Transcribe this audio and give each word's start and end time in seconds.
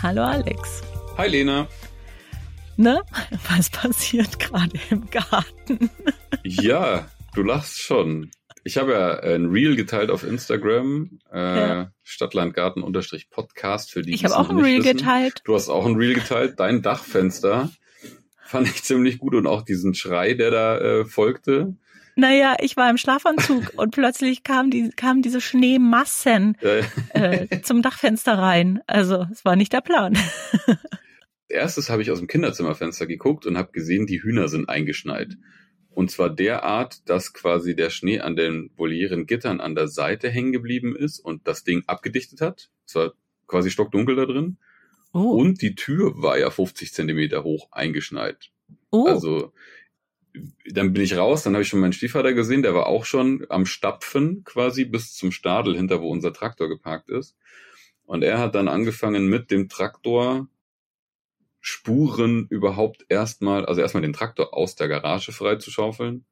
Hallo 0.00 0.22
Alex. 0.22 0.82
Hi 1.16 1.26
Lena. 1.26 1.66
Ne? 2.76 3.02
Was 3.48 3.68
passiert 3.68 4.38
gerade 4.38 4.78
im 4.90 5.10
Garten? 5.10 5.90
ja, 6.44 7.08
du 7.34 7.42
lachst 7.42 7.80
schon. 7.80 8.30
Ich 8.62 8.78
habe 8.78 8.92
ja 8.92 9.18
ein 9.18 9.46
Reel 9.46 9.74
geteilt 9.74 10.10
auf 10.10 10.22
Instagram, 10.22 11.18
äh, 11.32 11.38
ja. 11.38 11.92
Stadtlandgarten-Podcast 12.04 13.90
für 13.90 14.02
die. 14.02 14.14
Ich 14.14 14.24
habe 14.24 14.36
auch 14.36 14.48
ein 14.50 14.60
Reel 14.60 14.84
wissen. 14.84 14.98
geteilt. 14.98 15.42
Du 15.44 15.56
hast 15.56 15.68
auch 15.68 15.84
ein 15.84 15.96
Reel 15.96 16.14
geteilt. 16.14 16.60
Dein 16.60 16.80
Dachfenster 16.80 17.70
fand 18.44 18.68
ich 18.68 18.84
ziemlich 18.84 19.18
gut 19.18 19.34
und 19.34 19.48
auch 19.48 19.62
diesen 19.62 19.94
Schrei, 19.94 20.34
der 20.34 20.52
da 20.52 20.78
äh, 20.78 21.04
folgte. 21.06 21.74
Naja, 22.18 22.56
ich 22.60 22.76
war 22.76 22.90
im 22.90 22.98
Schlafanzug 22.98 23.74
und 23.76 23.92
plötzlich 23.92 24.42
kamen 24.42 24.72
die, 24.72 24.90
kamen 24.90 25.22
diese 25.22 25.40
Schneemassen 25.40 26.56
äh, 27.10 27.60
zum 27.62 27.80
Dachfenster 27.80 28.36
rein. 28.36 28.80
Also 28.88 29.28
es 29.30 29.44
war 29.44 29.54
nicht 29.54 29.72
der 29.72 29.82
Plan. 29.82 30.18
Erstes 31.48 31.88
habe 31.88 32.02
ich 32.02 32.10
aus 32.10 32.18
dem 32.18 32.26
Kinderzimmerfenster 32.26 33.06
geguckt 33.06 33.46
und 33.46 33.56
habe 33.56 33.70
gesehen, 33.70 34.06
die 34.06 34.20
Hühner 34.20 34.48
sind 34.48 34.68
eingeschneit. 34.68 35.36
Und 35.90 36.10
zwar 36.10 36.28
derart, 36.28 37.08
dass 37.08 37.32
quasi 37.32 37.76
der 37.76 37.90
Schnee 37.90 38.18
an 38.18 38.34
den 38.34 38.72
volieren 38.76 39.26
Gittern 39.26 39.60
an 39.60 39.76
der 39.76 39.86
Seite 39.86 40.28
hängen 40.28 40.50
geblieben 40.50 40.96
ist 40.96 41.20
und 41.20 41.46
das 41.46 41.62
Ding 41.62 41.84
abgedichtet 41.86 42.40
hat. 42.40 42.68
Es 42.84 42.96
war 42.96 43.12
quasi 43.46 43.70
stockdunkel 43.70 44.16
da 44.16 44.26
drin. 44.26 44.58
Oh. 45.12 45.20
Und 45.20 45.62
die 45.62 45.76
Tür 45.76 46.20
war 46.20 46.36
ja 46.36 46.50
50 46.50 46.92
Zentimeter 46.92 47.44
hoch 47.44 47.68
eingeschneit. 47.70 48.50
Oh. 48.90 49.06
Also 49.06 49.52
dann 50.66 50.92
bin 50.92 51.02
ich 51.02 51.16
raus, 51.16 51.42
dann 51.42 51.54
habe 51.54 51.62
ich 51.62 51.68
schon 51.68 51.80
meinen 51.80 51.92
Stiefvater 51.92 52.32
gesehen, 52.32 52.62
der 52.62 52.74
war 52.74 52.86
auch 52.86 53.04
schon 53.04 53.46
am 53.48 53.66
Stapfen 53.66 54.44
quasi 54.44 54.84
bis 54.84 55.14
zum 55.14 55.32
Stadel 55.32 55.76
hinter, 55.76 56.00
wo 56.00 56.10
unser 56.10 56.32
Traktor 56.32 56.68
geparkt 56.68 57.10
ist. 57.10 57.36
Und 58.04 58.22
er 58.22 58.38
hat 58.38 58.54
dann 58.54 58.68
angefangen 58.68 59.28
mit 59.28 59.50
dem 59.50 59.68
Traktor 59.68 60.48
Spuren 61.60 62.46
überhaupt 62.48 63.04
erstmal, 63.08 63.66
also 63.66 63.80
erstmal 63.80 64.02
den 64.02 64.12
Traktor 64.12 64.54
aus 64.54 64.76
der 64.76 64.88
Garage 64.88 65.32
freizuschaufeln 65.32 66.24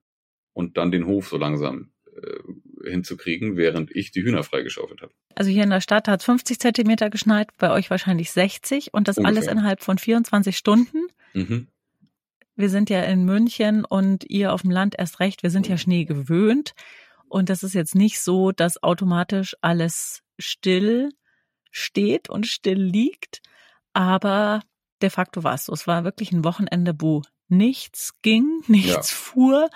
und 0.53 0.77
dann 0.77 0.91
den 0.91 1.07
Hof 1.07 1.29
so 1.29 1.37
langsam 1.37 1.91
äh, 2.07 2.89
hinzukriegen, 2.89 3.57
während 3.57 3.95
ich 3.95 4.13
die 4.13 4.23
Hühner 4.23 4.45
freigeschaufelt 4.45 5.03
habe. 5.03 5.13
Also 5.35 5.51
hier 5.51 5.65
in 5.65 5.71
der 5.71 5.81
Stadt 5.81 6.09
hat 6.09 6.23
50 6.23 6.59
Zentimeter 6.59 7.11
geschneit, 7.11 7.49
bei 7.59 7.71
euch 7.73 7.91
wahrscheinlich 7.91 8.31
60 8.31 8.95
und 8.95 9.09
das 9.09 9.19
Ungefähr. 9.19 9.37
alles 9.37 9.51
innerhalb 9.51 9.83
von 9.83 9.99
24 9.99 10.57
Stunden. 10.57 11.09
Mhm 11.35 11.67
wir 12.57 12.71
sind 12.71 12.91
ja 12.91 13.03
in 13.03 13.25
München 13.25 13.85
und 13.85 14.25
ihr 14.29 14.53
auf 14.53 14.63
dem 14.63 14.71
Land 14.71 14.95
erst 14.99 15.21
recht, 15.21 15.43
wir 15.43 15.51
sind 15.51 15.69
ja 15.69 15.77
Schnee 15.77 16.05
gewöhnt. 16.05 16.75
Und 17.29 17.51
das 17.51 17.63
ist 17.63 17.75
jetzt 17.75 17.95
nicht 17.95 18.21
so, 18.21 18.53
dass 18.53 18.83
automatisch 18.83 19.57
alles 19.61 20.23
still 20.39 21.11
steht 21.71 22.31
und 22.31 22.47
still 22.47 22.81
liegt. 22.81 23.43
Aber 23.93 24.63
de 25.03 25.11
facto 25.11 25.45
war 25.45 25.55
es 25.55 25.67
so. 25.67 25.73
Es 25.73 25.87
war 25.87 26.05
wirklich 26.05 26.33
ein 26.33 26.45
Wochenende, 26.45 26.95
wo 26.99 27.23
nichts 27.49 28.15
ging, 28.23 28.63
nichts 28.67 29.11
ja. 29.11 29.17
fuhr. 29.17 29.71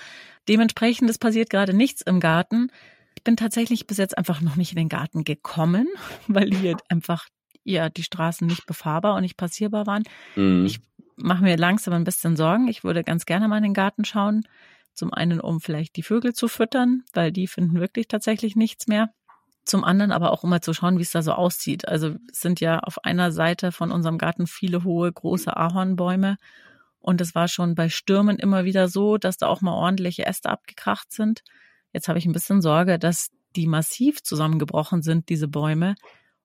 Dementsprechend, 0.49 1.11
es 1.11 1.19
passiert 1.19 1.51
gerade 1.51 1.75
nichts 1.75 2.03
im 2.03 2.21
Garten. 2.21 2.71
Ich 3.17 3.25
bin 3.25 3.37
tatsächlich 3.37 3.87
bis 3.87 3.99
jetzt 3.99 4.17
einfach 4.17 4.41
noch 4.41 4.57
nicht 4.57 4.73
in 4.73 4.79
den 4.79 4.89
Garten 4.89 5.25
gekommen, 5.25 5.89
weil 6.29 6.55
hier 6.55 6.77
einfach 6.89 7.29
ja 7.63 7.91
die 7.91 8.03
Straßen 8.03 8.47
nicht 8.47 8.67
befahrbar 8.67 9.15
und 9.17 9.23
nicht 9.23 9.37
passierbar 9.37 9.87
waren. 9.87 10.05
Mhm. 10.35 10.65
Ich 10.65 10.81
mache 11.23 11.43
mir 11.43 11.57
langsam 11.57 11.95
ein 11.95 12.05
bisschen 12.05 12.37
Sorgen. 12.37 12.69
Ich 12.69 12.85
würde 12.85 13.05
ganz 13.05 13.27
gerne 13.27 13.49
mal 13.49 13.59
in 13.59 13.65
den 13.65 13.75
Garten 13.75 14.05
schauen. 14.05 14.43
Zum 14.93 15.13
einen, 15.13 15.41
um 15.41 15.61
vielleicht 15.61 15.97
die 15.97 16.03
Vögel 16.03 16.33
zu 16.33 16.49
füttern, 16.49 17.05
weil 17.13 17.33
die 17.33 17.47
finden 17.47 17.81
wirklich 17.81 18.09
tatsächlich 18.09 18.57
nichts 18.57 18.87
mehr. 18.87 19.11
Zum 19.65 19.85
anderen 19.85 20.11
aber 20.11 20.33
auch, 20.33 20.43
um 20.43 20.51
mal 20.51 20.63
zu 20.63 20.73
schauen, 20.73 20.99
wie 20.99 21.03
es 21.03 21.13
da 21.13 21.23
so 21.23 21.33
aussieht. 21.33 21.87
Also 21.87 22.17
es 22.33 22.41
sind 22.41 22.61
ja 22.61 22.81
auf 22.81 23.05
einer 23.05 23.31
Seite 23.31 23.73
von 23.73 23.93
unserem 23.93 24.19
Garten 24.19 24.47
viele 24.47 24.85
hohe, 24.85 25.13
große 25.13 25.57
Ahornbäume. 25.57 26.37
Und 26.99 27.21
es 27.21 27.35
war 27.35 27.49
schon 27.49 27.75
bei 27.75 27.89
Stürmen 27.89 28.39
immer 28.39 28.65
wieder 28.65 28.89
so, 28.89 29.17
dass 29.17 29.37
da 29.37 29.47
auch 29.47 29.61
mal 29.61 29.73
ordentliche 29.73 30.27
Äste 30.27 30.51
abgekracht 30.51 31.13
sind. 31.13 31.43
Jetzt 31.93 32.09
habe 32.09 32.19
ich 32.19 32.27
ein 32.27 32.33
bisschen 32.33 32.61
Sorge, 32.61 32.99
dass 32.99 33.31
die 33.57 33.67
massiv 33.67 34.23
zusammengebrochen 34.23 35.03
sind, 35.03 35.29
diese 35.29 35.49
Bäume, 35.49 35.95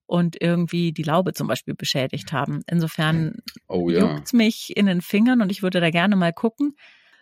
und 0.05 0.41
irgendwie 0.41 0.91
die 0.91 1.03
Laube 1.03 1.33
zum 1.33 1.47
Beispiel 1.47 1.73
beschädigt 1.73 2.31
haben. 2.31 2.61
Insofern 2.67 3.39
oh, 3.67 3.89
ja. 3.89 3.99
juckt 3.99 4.33
mich 4.33 4.75
in 4.75 4.85
den 4.85 5.01
Fingern 5.01 5.41
und 5.41 5.51
ich 5.51 5.63
würde 5.63 5.81
da 5.81 5.89
gerne 5.89 6.15
mal 6.15 6.33
gucken. 6.33 6.75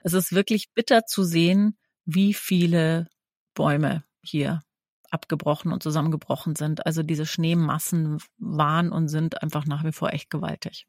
Es 0.03 0.13
ist 0.13 0.33
wirklich 0.33 0.73
bitter 0.73 1.05
zu 1.05 1.23
sehen, 1.23 1.77
wie 2.05 2.33
viele 2.33 3.07
Bäume 3.53 4.03
hier 4.21 4.61
abgebrochen 5.09 5.71
und 5.71 5.83
zusammengebrochen 5.83 6.55
sind. 6.55 6.85
Also 6.85 7.03
diese 7.03 7.25
Schneemassen 7.25 8.17
waren 8.37 8.91
und 8.91 9.07
sind 9.07 9.41
einfach 9.41 9.65
nach 9.65 9.85
wie 9.85 9.91
vor 9.91 10.11
echt 10.11 10.29
gewaltig. 10.29 10.87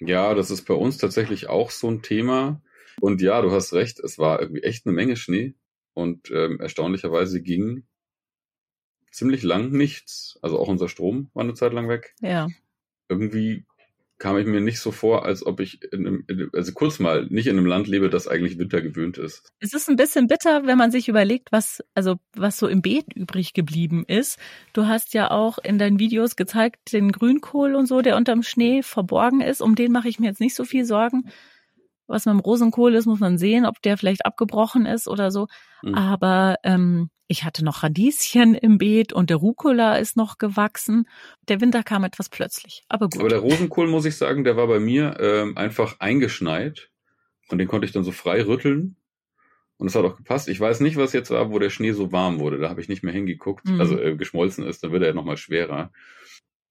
Ja, 0.00 0.34
das 0.34 0.50
ist 0.50 0.64
bei 0.64 0.74
uns 0.74 0.96
tatsächlich 0.96 1.48
auch 1.48 1.70
so 1.70 1.88
ein 1.88 2.02
Thema. 2.02 2.62
Und 3.00 3.20
ja, 3.20 3.42
du 3.42 3.50
hast 3.52 3.72
recht, 3.74 4.00
es 4.00 4.18
war 4.18 4.40
irgendwie 4.40 4.62
echt 4.62 4.86
eine 4.86 4.94
Menge 4.94 5.16
Schnee. 5.16 5.54
Und 5.92 6.30
ähm, 6.30 6.60
erstaunlicherweise 6.60 7.42
ging 7.42 7.84
ziemlich 9.10 9.42
lang 9.42 9.70
nichts. 9.70 10.38
Also 10.42 10.58
auch 10.58 10.68
unser 10.68 10.88
Strom 10.88 11.30
war 11.34 11.44
eine 11.44 11.54
Zeit 11.54 11.72
lang 11.72 11.88
weg. 11.88 12.14
Ja. 12.20 12.48
Irgendwie 13.08 13.64
kam 14.20 14.36
ich 14.36 14.46
mir 14.46 14.60
nicht 14.60 14.80
so 14.80 14.92
vor, 14.92 15.24
als 15.24 15.44
ob 15.44 15.60
ich 15.60 15.82
in 15.92 16.06
einem, 16.06 16.50
also 16.52 16.72
kurz 16.72 16.98
mal 16.98 17.26
nicht 17.30 17.46
in 17.46 17.56
einem 17.56 17.64
Land 17.64 17.88
lebe, 17.88 18.10
das 18.10 18.28
eigentlich 18.28 18.58
Winter 18.58 18.82
gewöhnt 18.82 19.16
ist. 19.16 19.50
Es 19.60 19.72
ist 19.72 19.88
ein 19.88 19.96
bisschen 19.96 20.26
bitter, 20.26 20.66
wenn 20.66 20.76
man 20.76 20.90
sich 20.90 21.08
überlegt, 21.08 21.50
was, 21.52 21.82
also, 21.94 22.16
was 22.36 22.58
so 22.58 22.68
im 22.68 22.82
Beet 22.82 23.14
übrig 23.14 23.54
geblieben 23.54 24.04
ist. 24.06 24.38
Du 24.74 24.86
hast 24.86 25.14
ja 25.14 25.30
auch 25.30 25.56
in 25.56 25.78
deinen 25.78 25.98
Videos 25.98 26.36
gezeigt, 26.36 26.92
den 26.92 27.12
Grünkohl 27.12 27.74
und 27.74 27.86
so, 27.86 28.02
der 28.02 28.16
unterm 28.16 28.42
Schnee 28.42 28.82
verborgen 28.82 29.40
ist. 29.40 29.62
Um 29.62 29.74
den 29.74 29.90
mache 29.90 30.10
ich 30.10 30.20
mir 30.20 30.26
jetzt 30.26 30.40
nicht 30.40 30.54
so 30.54 30.64
viel 30.64 30.84
Sorgen. 30.84 31.30
Was 32.06 32.26
mit 32.26 32.34
dem 32.34 32.40
Rosenkohl 32.40 32.94
ist, 32.96 33.06
muss 33.06 33.20
man 33.20 33.38
sehen, 33.38 33.64
ob 33.64 33.80
der 33.80 33.96
vielleicht 33.96 34.26
abgebrochen 34.26 34.84
ist 34.84 35.08
oder 35.08 35.30
so. 35.30 35.46
Mhm. 35.82 35.94
Aber 35.94 36.56
ähm, 36.62 37.08
ich 37.30 37.44
hatte 37.44 37.64
noch 37.64 37.84
Radieschen 37.84 38.56
im 38.56 38.76
Beet 38.76 39.12
und 39.12 39.30
der 39.30 39.36
Rucola 39.36 39.98
ist 39.98 40.16
noch 40.16 40.38
gewachsen. 40.38 41.06
Der 41.46 41.60
Winter 41.60 41.84
kam 41.84 42.02
etwas 42.02 42.28
plötzlich, 42.28 42.82
aber 42.88 43.08
gut. 43.08 43.20
Aber 43.20 43.28
der 43.28 43.38
Rosenkohl, 43.38 43.86
muss 43.86 44.04
ich 44.04 44.16
sagen, 44.16 44.42
der 44.42 44.56
war 44.56 44.66
bei 44.66 44.80
mir 44.80 45.16
ähm, 45.20 45.56
einfach 45.56 46.00
eingeschneit 46.00 46.90
und 47.48 47.58
den 47.58 47.68
konnte 47.68 47.86
ich 47.86 47.92
dann 47.92 48.02
so 48.02 48.10
frei 48.10 48.44
rütteln. 48.44 48.96
Und 49.76 49.86
es 49.86 49.94
hat 49.94 50.04
auch 50.04 50.16
gepasst. 50.16 50.48
Ich 50.48 50.58
weiß 50.58 50.80
nicht, 50.80 50.96
was 50.96 51.12
jetzt 51.12 51.30
war, 51.30 51.52
wo 51.52 51.60
der 51.60 51.70
Schnee 51.70 51.92
so 51.92 52.10
warm 52.10 52.40
wurde. 52.40 52.58
Da 52.58 52.68
habe 52.68 52.80
ich 52.80 52.88
nicht 52.88 53.04
mehr 53.04 53.14
hingeguckt. 53.14 53.64
Mhm. 53.64 53.80
Also 53.80 53.96
äh, 53.96 54.16
geschmolzen 54.16 54.66
ist, 54.66 54.82
dann 54.82 54.90
wird 54.90 55.04
er 55.04 55.14
nochmal 55.14 55.36
schwerer. 55.36 55.92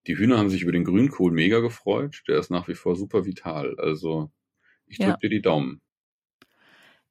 Die 0.07 0.17
Hühner 0.17 0.37
haben 0.37 0.49
sich 0.49 0.63
über 0.63 0.73
den 0.73 0.83
Grünkohl 0.83 1.31
mega 1.31 1.61
gefreut. 1.61 2.21
Der 2.27 2.37
ist 2.37 2.51
nach 2.51 2.67
wie 2.67 2.75
vor 2.75 2.97
super 2.97 3.25
vital. 3.25 3.79
Also 3.79 4.29
ich 4.87 4.97
drücke 4.97 5.11
ja. 5.11 5.17
dir 5.17 5.29
die 5.29 5.41
Daumen. 5.41 5.79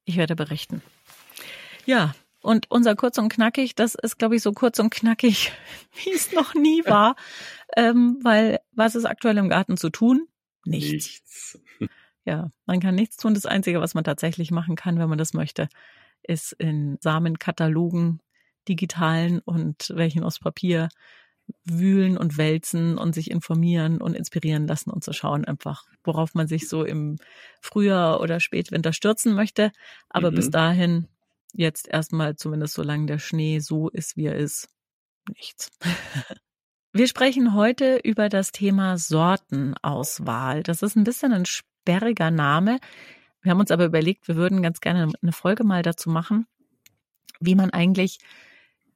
Ich 0.05 0.17
werde 0.17 0.35
berichten. 0.35 0.83
Ja, 1.87 2.13
und 2.41 2.69
unser 2.71 2.95
kurz 2.95 3.17
und 3.17 3.29
knackig, 3.29 3.75
das 3.75 3.95
ist, 3.95 4.17
glaube 4.17 4.35
ich, 4.35 4.41
so 4.41 4.51
kurz 4.51 4.79
und 4.79 4.89
knackig, 4.89 5.51
wie 6.03 6.11
es 6.11 6.31
noch 6.31 6.53
nie 6.53 6.83
war. 6.85 7.15
ähm, 7.75 8.19
weil 8.23 8.59
was 8.71 8.95
ist 8.95 9.05
aktuell 9.05 9.37
im 9.37 9.49
Garten 9.49 9.77
zu 9.77 9.89
tun? 9.89 10.27
Nichts. 10.65 10.91
nichts. 10.91 11.59
Ja, 12.25 12.51
man 12.67 12.79
kann 12.79 12.93
nichts 12.93 13.17
tun. 13.17 13.33
Das 13.33 13.47
Einzige, 13.47 13.81
was 13.81 13.95
man 13.95 14.03
tatsächlich 14.03 14.51
machen 14.51 14.75
kann, 14.75 14.99
wenn 14.99 15.09
man 15.09 15.17
das 15.17 15.33
möchte, 15.33 15.67
ist 16.21 16.51
in 16.51 16.99
Samenkatalogen, 17.01 18.19
digitalen 18.67 19.39
und 19.39 19.91
welchen 19.95 20.23
aus 20.23 20.37
Papier 20.37 20.89
wühlen 21.65 22.17
und 22.17 22.37
wälzen 22.37 22.99
und 22.99 23.15
sich 23.15 23.31
informieren 23.31 23.99
und 23.99 24.15
inspirieren 24.15 24.67
lassen 24.67 24.91
und 24.91 25.03
zu 25.03 25.13
schauen 25.13 25.45
einfach, 25.45 25.85
worauf 26.03 26.35
man 26.35 26.47
sich 26.47 26.69
so 26.69 26.83
im 26.83 27.17
Frühjahr 27.61 28.21
oder 28.21 28.39
Spätwinter 28.39 28.93
stürzen 28.93 29.33
möchte. 29.33 29.71
Aber 30.09 30.29
mhm. 30.29 30.35
bis 30.35 30.51
dahin 30.51 31.07
jetzt 31.53 31.87
erstmal, 31.87 32.35
zumindest 32.35 32.73
solange 32.73 33.05
der 33.05 33.19
Schnee 33.19 33.59
so 33.59 33.89
ist, 33.89 34.17
wie 34.17 34.25
er 34.25 34.35
ist, 34.35 34.69
nichts. 35.29 35.69
Wir 36.91 37.07
sprechen 37.07 37.53
heute 37.53 37.99
über 38.03 38.29
das 38.29 38.51
Thema 38.51 38.97
Sortenauswahl. 38.97 40.63
Das 40.63 40.81
ist 40.81 40.95
ein 40.95 41.03
bisschen 41.03 41.33
ein 41.33 41.45
sperriger 41.45 42.31
Name. 42.31 42.79
Wir 43.41 43.51
haben 43.51 43.59
uns 43.59 43.69
aber 43.69 43.85
überlegt, 43.85 44.27
wir 44.27 44.35
würden 44.35 44.63
ganz 44.63 44.81
gerne 44.81 45.11
eine 45.21 45.31
Folge 45.31 45.63
mal 45.63 45.83
dazu 45.83 46.09
machen, 46.09 46.47
wie 47.39 47.53
man 47.53 47.69
eigentlich 47.69 48.17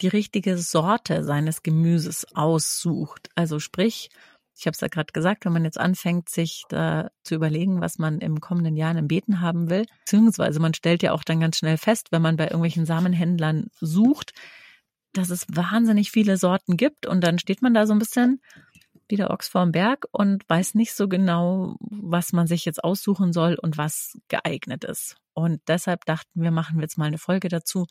die 0.02 0.08
richtige 0.08 0.58
Sorte 0.58 1.24
seines 1.24 1.62
Gemüses 1.62 2.26
aussucht. 2.36 3.30
Also 3.36 3.60
sprich, 3.60 4.10
ich 4.56 4.66
habe 4.66 4.74
es 4.74 4.82
ja 4.82 4.88
gerade 4.88 5.12
gesagt, 5.12 5.46
wenn 5.46 5.54
man 5.54 5.66
jetzt 5.66 5.80
anfängt, 5.80 6.30
sich 6.30 6.64
da 6.70 7.10
zu 7.24 7.36
überlegen, 7.36 7.82
was 7.82 7.98
man 7.98 8.20
im 8.20 8.40
kommenden 8.40 8.76
Jahr 8.76 8.96
im 8.98 9.08
Beeten 9.08 9.42
haben 9.42 9.70
will, 9.70 9.86
beziehungsweise 10.06 10.60
man 10.60 10.74
stellt 10.74 11.04
ja 11.04 11.12
auch 11.12 11.24
dann 11.24 11.40
ganz 11.40 11.58
schnell 11.58 11.78
fest, 11.78 12.12
wenn 12.12 12.22
man 12.22 12.38
bei 12.38 12.46
irgendwelchen 12.46 12.86
Samenhändlern 12.86 13.68
sucht, 13.80 14.34
dass 15.14 15.30
es 15.30 15.46
wahnsinnig 15.50 16.12
viele 16.12 16.38
Sorten 16.38 16.78
gibt 16.78 17.06
und 17.06 17.22
dann 17.22 17.40
steht 17.40 17.62
man 17.62 17.74
da 17.74 17.86
so 17.86 17.94
ein 17.94 18.00
bisschen 18.00 18.42
wie 19.10 19.18
der 19.18 19.32
Ochs 19.32 19.48
vorm 19.48 19.72
Berg 19.72 20.06
und 20.12 20.48
weiß 20.48 20.76
nicht 20.76 20.94
so 20.94 21.08
genau, 21.08 21.76
was 21.80 22.34
man 22.34 22.48
sich 22.48 22.66
jetzt 22.66 22.84
aussuchen 22.84 23.34
soll 23.34 23.56
und 23.56 23.78
was 23.78 24.18
geeignet 24.28 24.84
ist. 24.84 25.18
Und 25.34 25.62
deshalb 25.68 26.06
dachten 26.06 26.42
wir, 26.42 26.52
machen 26.52 26.78
wir 26.78 26.84
jetzt 26.84 26.98
mal 26.98 27.06
eine 27.06 27.18
Folge 27.18 27.50
dazu, 27.50 27.86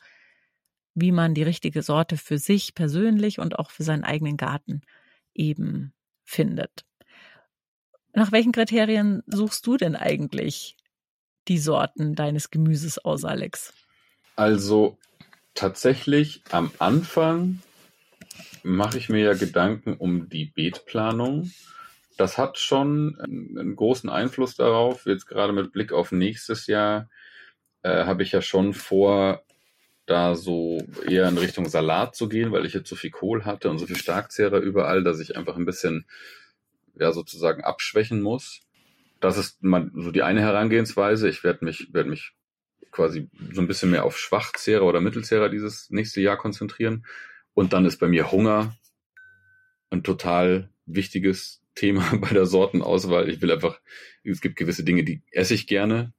wie 0.95 1.11
man 1.11 1.33
die 1.33 1.43
richtige 1.43 1.81
Sorte 1.81 2.17
für 2.17 2.37
sich 2.37 2.75
persönlich 2.75 3.39
und 3.39 3.57
auch 3.59 3.71
für 3.71 3.83
seinen 3.83 4.03
eigenen 4.03 4.37
Garten 4.37 4.81
eben 5.33 5.93
findet. 6.23 6.85
Nach 8.13 8.31
welchen 8.31 8.51
Kriterien 8.51 9.23
suchst 9.27 9.65
du 9.65 9.77
denn 9.77 9.95
eigentlich 9.95 10.77
die 11.47 11.57
Sorten 11.57 12.15
deines 12.15 12.51
Gemüses 12.51 12.99
aus, 12.99 13.25
Alex? 13.25 13.73
Also 14.35 14.97
tatsächlich 15.55 16.43
am 16.51 16.71
Anfang 16.79 17.61
mache 18.63 18.97
ich 18.97 19.09
mir 19.09 19.23
ja 19.23 19.33
Gedanken 19.33 19.93
um 19.93 20.29
die 20.29 20.45
Beetplanung. 20.45 21.51
Das 22.17 22.37
hat 22.37 22.59
schon 22.59 23.19
einen 23.19 23.75
großen 23.75 24.09
Einfluss 24.09 24.55
darauf. 24.55 25.05
Jetzt 25.05 25.27
gerade 25.27 25.53
mit 25.53 25.71
Blick 25.71 25.91
auf 25.91 26.11
nächstes 26.11 26.67
Jahr 26.67 27.09
äh, 27.81 28.05
habe 28.05 28.23
ich 28.23 28.31
ja 28.31 28.41
schon 28.41 28.73
vor, 28.73 29.43
da 30.05 30.35
so 30.35 30.79
eher 31.07 31.27
in 31.29 31.37
Richtung 31.37 31.67
Salat 31.69 32.15
zu 32.15 32.27
gehen, 32.27 32.51
weil 32.51 32.65
ich 32.65 32.73
jetzt 32.73 32.89
so 32.89 32.95
viel 32.95 33.11
Kohl 33.11 33.45
hatte 33.45 33.69
und 33.69 33.79
so 33.79 33.85
viel 33.85 33.95
Starkzehrer 33.95 34.57
überall, 34.59 35.03
dass 35.03 35.19
ich 35.19 35.37
einfach 35.37 35.55
ein 35.55 35.65
bisschen 35.65 36.05
ja 36.99 37.11
sozusagen 37.11 37.63
abschwächen 37.63 38.21
muss. 38.21 38.61
Das 39.19 39.37
ist 39.37 39.63
mal 39.63 39.89
so 39.95 40.11
die 40.11 40.23
eine 40.23 40.41
Herangehensweise. 40.41 41.29
Ich 41.29 41.43
werde 41.43 41.63
mich 41.65 41.93
werde 41.93 42.09
mich 42.09 42.33
quasi 42.91 43.29
so 43.53 43.61
ein 43.61 43.67
bisschen 43.67 43.91
mehr 43.91 44.03
auf 44.03 44.17
Schwachzehrer 44.17 44.83
oder 44.83 45.01
Mittelzehrer 45.01 45.49
dieses 45.49 45.89
nächste 45.89 46.21
Jahr 46.21 46.37
konzentrieren. 46.37 47.05
Und 47.53 47.73
dann 47.73 47.85
ist 47.85 47.97
bei 47.97 48.07
mir 48.07 48.31
Hunger 48.31 48.75
ein 49.89 50.03
total 50.03 50.69
wichtiges 50.85 51.61
Thema 51.75 52.03
bei 52.21 52.29
der 52.29 52.45
Sortenauswahl. 52.45 53.29
Ich 53.29 53.41
will 53.41 53.51
einfach, 53.51 53.79
es 54.23 54.41
gibt 54.41 54.57
gewisse 54.57 54.83
Dinge, 54.83 55.03
die 55.03 55.23
esse 55.31 55.53
ich 55.53 55.67
gerne 55.67 56.13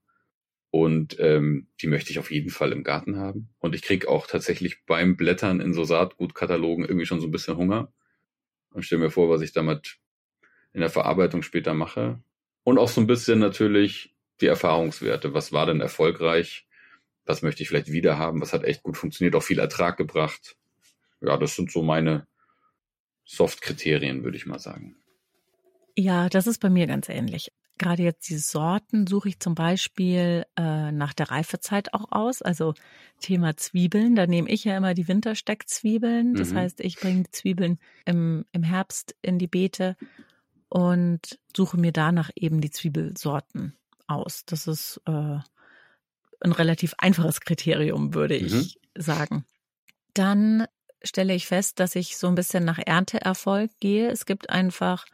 und 0.74 1.20
ähm, 1.20 1.68
die 1.80 1.86
möchte 1.86 2.10
ich 2.10 2.18
auf 2.18 2.30
jeden 2.30 2.50
Fall 2.50 2.72
im 2.72 2.82
Garten 2.82 3.16
haben. 3.16 3.48
Und 3.60 3.74
ich 3.74 3.82
kriege 3.82 4.08
auch 4.08 4.26
tatsächlich 4.26 4.84
beim 4.86 5.16
Blättern 5.16 5.60
in 5.60 5.72
so 5.72 5.84
Saatgutkatalogen 5.84 6.84
irgendwie 6.84 7.06
schon 7.06 7.20
so 7.20 7.28
ein 7.28 7.30
bisschen 7.30 7.56
Hunger 7.56 7.92
und 8.70 8.84
stelle 8.84 9.02
mir 9.02 9.10
vor, 9.10 9.28
was 9.28 9.40
ich 9.40 9.52
damit 9.52 9.98
in 10.72 10.80
der 10.80 10.90
Verarbeitung 10.90 11.42
später 11.42 11.74
mache. 11.74 12.18
Und 12.64 12.78
auch 12.78 12.88
so 12.88 13.00
ein 13.00 13.06
bisschen 13.06 13.38
natürlich 13.38 14.14
die 14.40 14.46
Erfahrungswerte. 14.46 15.32
Was 15.32 15.52
war 15.52 15.66
denn 15.66 15.80
erfolgreich? 15.80 16.66
Was 17.24 17.42
möchte 17.42 17.62
ich 17.62 17.68
vielleicht 17.68 17.92
wieder 17.92 18.18
haben? 18.18 18.40
Was 18.40 18.52
hat 18.52 18.64
echt 18.64 18.82
gut 18.82 18.96
funktioniert? 18.96 19.36
Auch 19.36 19.42
viel 19.44 19.60
Ertrag 19.60 19.96
gebracht 19.96 20.56
ja, 21.24 21.36
das 21.36 21.56
sind 21.56 21.70
so 21.70 21.82
meine 21.82 22.26
Soft-Kriterien, 23.24 24.24
würde 24.24 24.36
ich 24.36 24.46
mal 24.46 24.58
sagen. 24.58 24.96
Ja, 25.96 26.28
das 26.28 26.46
ist 26.46 26.58
bei 26.58 26.70
mir 26.70 26.86
ganz 26.86 27.08
ähnlich. 27.08 27.52
Gerade 27.76 28.04
jetzt 28.04 28.28
die 28.28 28.38
Sorten 28.38 29.06
suche 29.06 29.30
ich 29.30 29.40
zum 29.40 29.56
Beispiel 29.56 30.44
äh, 30.56 30.92
nach 30.92 31.12
der 31.12 31.30
Reifezeit 31.30 31.92
auch 31.92 32.12
aus. 32.12 32.40
Also 32.40 32.74
Thema 33.20 33.56
Zwiebeln, 33.56 34.14
da 34.14 34.26
nehme 34.26 34.48
ich 34.48 34.64
ja 34.64 34.76
immer 34.76 34.94
die 34.94 35.08
Wintersteckzwiebeln. 35.08 36.34
Das 36.34 36.50
mhm. 36.50 36.58
heißt, 36.58 36.80
ich 36.80 36.96
bringe 36.96 37.24
die 37.24 37.30
Zwiebeln 37.32 37.78
im, 38.04 38.44
im 38.52 38.62
Herbst 38.62 39.16
in 39.22 39.38
die 39.38 39.48
Beete 39.48 39.96
und 40.68 41.38
suche 41.56 41.76
mir 41.76 41.92
danach 41.92 42.30
eben 42.36 42.60
die 42.60 42.70
Zwiebelsorten 42.70 43.76
aus. 44.06 44.44
Das 44.46 44.68
ist 44.68 45.00
äh, 45.06 45.38
ein 46.40 46.52
relativ 46.52 46.94
einfaches 46.98 47.40
Kriterium, 47.40 48.14
würde 48.14 48.36
ich 48.36 48.52
mhm. 48.52 48.70
sagen. 48.94 49.44
Dann 50.14 50.66
stelle 51.02 51.34
ich 51.34 51.46
fest, 51.46 51.80
dass 51.80 51.96
ich 51.96 52.16
so 52.16 52.28
ein 52.28 52.34
bisschen 52.34 52.64
nach 52.64 52.78
Ernteerfolg 52.78 53.70
gehe. 53.80 54.08
Es 54.10 54.26
gibt 54.26 54.50
einfach 54.50 55.06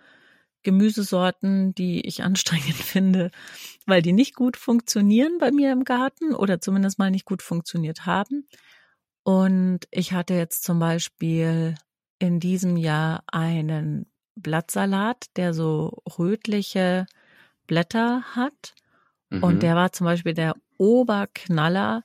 Gemüsesorten, 0.63 1.75
die 1.75 2.07
ich 2.07 2.23
anstrengend 2.23 2.75
finde, 2.75 3.31
weil 3.87 4.03
die 4.03 4.13
nicht 4.13 4.35
gut 4.35 4.57
funktionieren 4.57 5.39
bei 5.39 5.51
mir 5.51 5.73
im 5.73 5.85
Garten 5.85 6.35
oder 6.35 6.61
zumindest 6.61 6.99
mal 6.99 7.11
nicht 7.11 7.25
gut 7.25 7.43
funktioniert 7.43 8.07
haben. 8.07 8.47
Und 9.23 9.81
ich 9.91 10.13
hatte 10.13 10.35
jetzt 10.35 10.65
zum 10.65 10.79
Beispiel 10.79 11.75
in 12.19 12.41
diesem 12.41 12.77
Jahr 12.77 13.23
einen 13.27 14.07
Blattsalat, 14.35 15.27
der 15.37 15.53
so 15.55 16.03
rötliche 16.19 17.07
Blätter 17.67 18.23
hat. 18.35 18.75
Mhm. 19.29 19.43
Und 19.43 19.63
der 19.63 19.77
war 19.77 19.93
zum 19.93 20.07
Beispiel 20.07 20.35
der 20.35 20.55
Oberknaller 20.79 22.03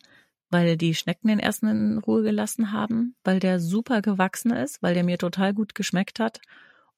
weil 0.56 0.78
die 0.78 0.96
Schnecken 0.96 1.28
den 1.28 1.40
ersten 1.40 1.68
in 1.68 1.98
Ruhe 1.98 2.24
gelassen 2.24 2.72
haben, 2.72 3.16
weil 3.26 3.40
der 3.40 3.60
super 3.60 4.02
gewachsen 4.02 4.52
ist, 4.52 4.82
weil 4.82 4.94
der 4.94 5.04
mir 5.04 5.18
total 5.18 5.54
gut 5.54 5.76
geschmeckt 5.76 6.20
hat. 6.20 6.40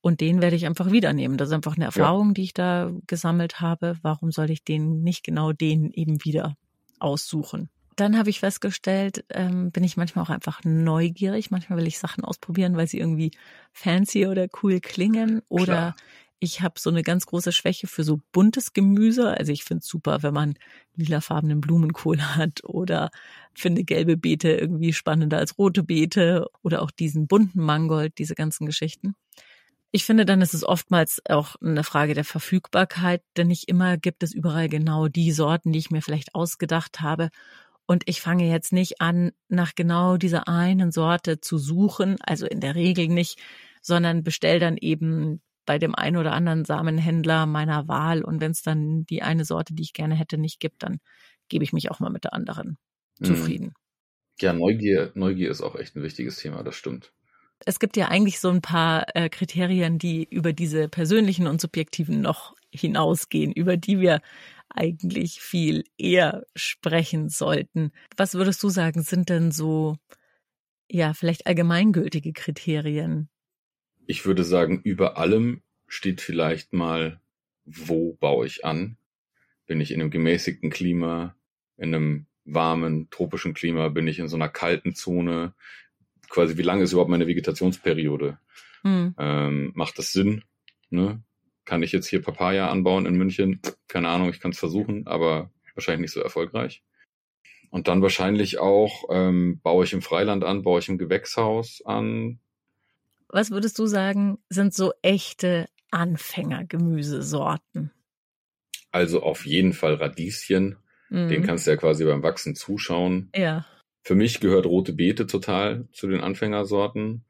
Und 0.02 0.22
den 0.22 0.42
werde 0.42 0.56
ich 0.56 0.66
einfach 0.66 0.92
wieder 0.92 1.14
nehmen. 1.14 1.38
Das 1.38 1.50
ist 1.50 1.54
einfach 1.54 1.76
eine 1.76 1.86
Erfahrung, 1.86 2.30
ja. 2.30 2.34
die 2.34 2.44
ich 2.44 2.54
da 2.54 2.92
gesammelt 3.08 3.60
habe. 3.62 3.98
Warum 4.02 4.32
soll 4.32 4.52
ich 4.52 4.64
den 4.64 5.02
nicht 5.04 5.24
genau 5.24 5.54
den 5.54 5.92
eben 5.92 6.24
wieder 6.24 6.56
aussuchen? 7.00 7.70
Dann 7.96 8.18
habe 8.18 8.30
ich 8.30 8.40
festgestellt, 8.40 9.26
ähm, 9.30 9.72
bin 9.72 9.84
ich 9.84 9.98
manchmal 9.98 10.24
auch 10.24 10.30
einfach 10.30 10.62
neugierig. 10.64 11.50
Manchmal 11.50 11.80
will 11.80 11.88
ich 11.88 11.98
Sachen 11.98 12.24
ausprobieren, 12.24 12.78
weil 12.78 12.88
sie 12.88 13.00
irgendwie 13.00 13.32
fancy 13.74 14.28
oder 14.28 14.48
cool 14.62 14.80
klingen. 14.80 15.42
Oder 15.50 15.66
Klar. 15.66 15.96
Ich 16.40 16.62
habe 16.62 16.80
so 16.80 16.92
eine 16.92 17.02
ganz 17.02 17.26
große 17.26 17.52
Schwäche 17.52 17.88
für 17.88 18.04
so 18.04 18.20
buntes 18.32 18.74
Gemüse. 18.74 19.36
Also 19.36 19.52
ich 19.52 19.64
finde 19.64 19.82
es 19.82 19.88
super, 19.88 20.22
wenn 20.22 20.36
man 20.36 20.54
lilafarbenen 20.96 21.62
Blumenkohl 21.62 22.22
hat 22.22 22.64
oder 22.64 23.10
finde 23.56 23.84
gelbe 23.84 24.18
Beete 24.18 24.50
irgendwie 24.50 24.94
spannender 24.94 25.40
als 25.40 25.58
rote 25.58 25.82
Beete 25.82 26.48
oder 26.62 26.84
auch 26.84 26.92
diesen 26.92 27.26
bunten 27.28 27.62
Mangold, 27.62 28.20
diese 28.20 28.36
ganzen 28.36 28.68
Geschichten. 28.68 29.16
Ich 29.92 30.06
finde, 30.06 30.26
dann 30.26 30.42
ist 30.42 30.54
es 30.54 30.66
oftmals 30.66 31.22
auch 31.30 31.56
eine 31.62 31.84
Frage 31.84 32.14
der 32.14 32.26
Verfügbarkeit, 32.26 33.24
denn 33.38 33.48
nicht 33.48 33.70
immer 33.70 33.98
gibt 33.98 34.22
es 34.22 34.34
überall 34.34 34.68
genau 34.68 35.08
die 35.08 35.32
Sorten, 35.32 35.72
die 35.72 35.80
ich 35.80 35.92
mir 35.92 36.02
vielleicht 36.02 36.36
ausgedacht 36.36 37.02
habe. 37.02 37.30
Und 37.86 38.04
ich 38.06 38.20
fange 38.20 38.50
jetzt 38.50 38.74
nicht 38.74 39.00
an, 39.00 39.32
nach 39.48 39.74
genau 39.74 40.18
dieser 40.18 40.50
einen 40.50 40.92
Sorte 40.92 41.40
zu 41.40 41.58
suchen, 41.58 42.18
also 42.22 42.46
in 42.46 42.60
der 42.60 42.76
Regel 42.76 43.08
nicht, 43.08 43.40
sondern 43.82 44.24
bestell 44.24 44.60
dann 44.60 44.76
eben 44.76 45.42
bei 45.66 45.80
dem 45.80 45.96
einen 45.96 46.18
oder 46.18 46.34
anderen 46.34 46.66
Samenhändler 46.66 47.46
meiner 47.46 47.88
Wahl. 47.88 48.24
Und 48.24 48.42
wenn 48.42 48.52
es 48.52 48.62
dann 48.62 49.06
die 49.06 49.22
eine 49.22 49.46
Sorte, 49.46 49.74
die 49.74 49.84
ich 49.84 49.94
gerne 49.94 50.16
hätte, 50.16 50.38
nicht 50.38 50.60
gibt, 50.60 50.84
dann 50.84 51.00
gebe 51.48 51.64
ich 51.64 51.72
mich 51.72 51.90
auch 51.90 52.02
mal 52.02 52.10
mit 52.10 52.26
der 52.26 52.34
anderen 52.34 52.78
mhm. 53.20 53.26
zufrieden. 53.26 53.74
Ja, 54.40 54.54
Neugier, 54.54 55.12
Neugier 55.16 55.50
ist 55.50 55.62
auch 55.62 55.76
echt 55.76 55.96
ein 55.96 56.04
wichtiges 56.04 56.38
Thema, 56.38 56.64
das 56.64 56.76
stimmt. 56.76 57.14
Es 57.66 57.80
gibt 57.80 57.98
ja 57.98 58.08
eigentlich 58.08 58.40
so 58.40 58.50
ein 58.50 58.62
paar 58.62 59.06
äh, 59.16 59.30
Kriterien, 59.30 59.98
die 59.98 60.28
über 60.30 60.54
diese 60.54 60.88
persönlichen 60.88 61.48
und 61.48 61.60
subjektiven 61.60 62.22
noch 62.22 62.56
hinausgehen, 62.72 63.52
über 63.52 63.78
die 63.78 64.00
wir 64.00 64.22
eigentlich 64.70 65.42
viel 65.42 65.84
eher 65.98 66.44
sprechen 66.56 67.30
sollten. 67.30 67.92
Was 68.16 68.36
würdest 68.36 68.62
du 68.64 68.70
sagen, 68.70 69.02
sind 69.02 69.30
denn 69.30 69.52
so, 69.52 69.96
ja, 70.90 71.14
vielleicht 71.14 71.48
allgemeingültige 71.48 72.34
Kriterien, 72.34 73.30
ich 74.08 74.26
würde 74.26 74.46
sagen, 74.46 74.82
über 74.84 75.18
allem 75.18 75.62
steht 75.88 76.22
vielleicht 76.22 76.74
mal, 76.74 77.20
wo 77.66 78.14
baue 78.14 78.48
ich 78.48 78.66
an? 78.66 78.98
Bin 79.68 79.82
ich 79.82 79.92
in 79.92 80.02
einem 80.02 80.12
gemäßigten 80.12 80.70
Klima, 80.70 81.36
in 81.76 81.94
einem 81.94 82.26
warmen, 82.46 83.10
tropischen 83.10 83.54
Klima? 83.54 83.90
Bin 83.90 84.08
ich 84.08 84.20
in 84.20 84.30
so 84.30 84.38
einer 84.38 84.48
kalten 84.48 84.96
Zone? 84.96 85.54
Quasi, 86.30 86.58
wie 86.58 86.64
lange 86.64 86.84
ist 86.84 86.92
überhaupt 86.92 87.10
meine 87.10 87.28
Vegetationsperiode? 87.28 88.38
Mhm. 88.84 89.16
Ähm, 89.18 89.72
macht 89.76 89.98
das 89.98 90.12
Sinn? 90.12 90.44
Ne? 90.90 91.22
Kann 91.66 91.84
ich 91.84 91.92
jetzt 91.92 92.08
hier 92.08 92.22
Papaya 92.22 92.70
anbauen 92.70 93.06
in 93.06 93.16
München? 93.16 93.62
Keine 93.88 94.10
Ahnung, 94.10 94.30
ich 94.30 94.40
kann 94.40 94.52
es 94.52 94.60
versuchen, 94.60 95.08
aber 95.08 95.52
wahrscheinlich 95.76 96.02
nicht 96.02 96.14
so 96.14 96.22
erfolgreich. 96.22 96.84
Und 97.70 97.88
dann 97.88 98.02
wahrscheinlich 98.02 98.60
auch, 98.60 99.06
ähm, 99.10 99.60
baue 99.62 99.84
ich 99.84 99.94
im 99.94 100.02
Freiland 100.02 100.44
an, 100.44 100.64
baue 100.64 100.80
ich 100.80 100.90
im 100.90 100.98
Gewächshaus 100.98 101.82
an, 101.86 102.40
was 103.30 103.52
würdest 103.52 103.78
du 103.80 103.86
sagen, 103.88 104.38
sind 104.50 104.74
so 104.74 104.92
echte 105.02 105.68
Anfängergemüsesorten? 105.92 107.92
Also 108.92 109.22
auf 109.22 109.46
jeden 109.46 109.74
Fall 109.74 109.96
Radieschen. 109.96 110.78
Mhm. 111.10 111.28
Den 111.28 111.44
kannst 111.44 111.68
du 111.68 111.72
ja 111.72 111.78
quasi 111.78 112.06
beim 112.06 112.24
Wachsen 112.24 112.56
zuschauen. 112.56 113.30
Ja. 113.36 113.66
Für 114.08 114.16
mich 114.16 114.40
gehört 114.40 114.66
rote 114.66 114.94
Beete 114.94 115.28
total 115.28 115.86
zu 115.92 116.08
den 116.08 116.22
Anfängersorten. 116.22 117.26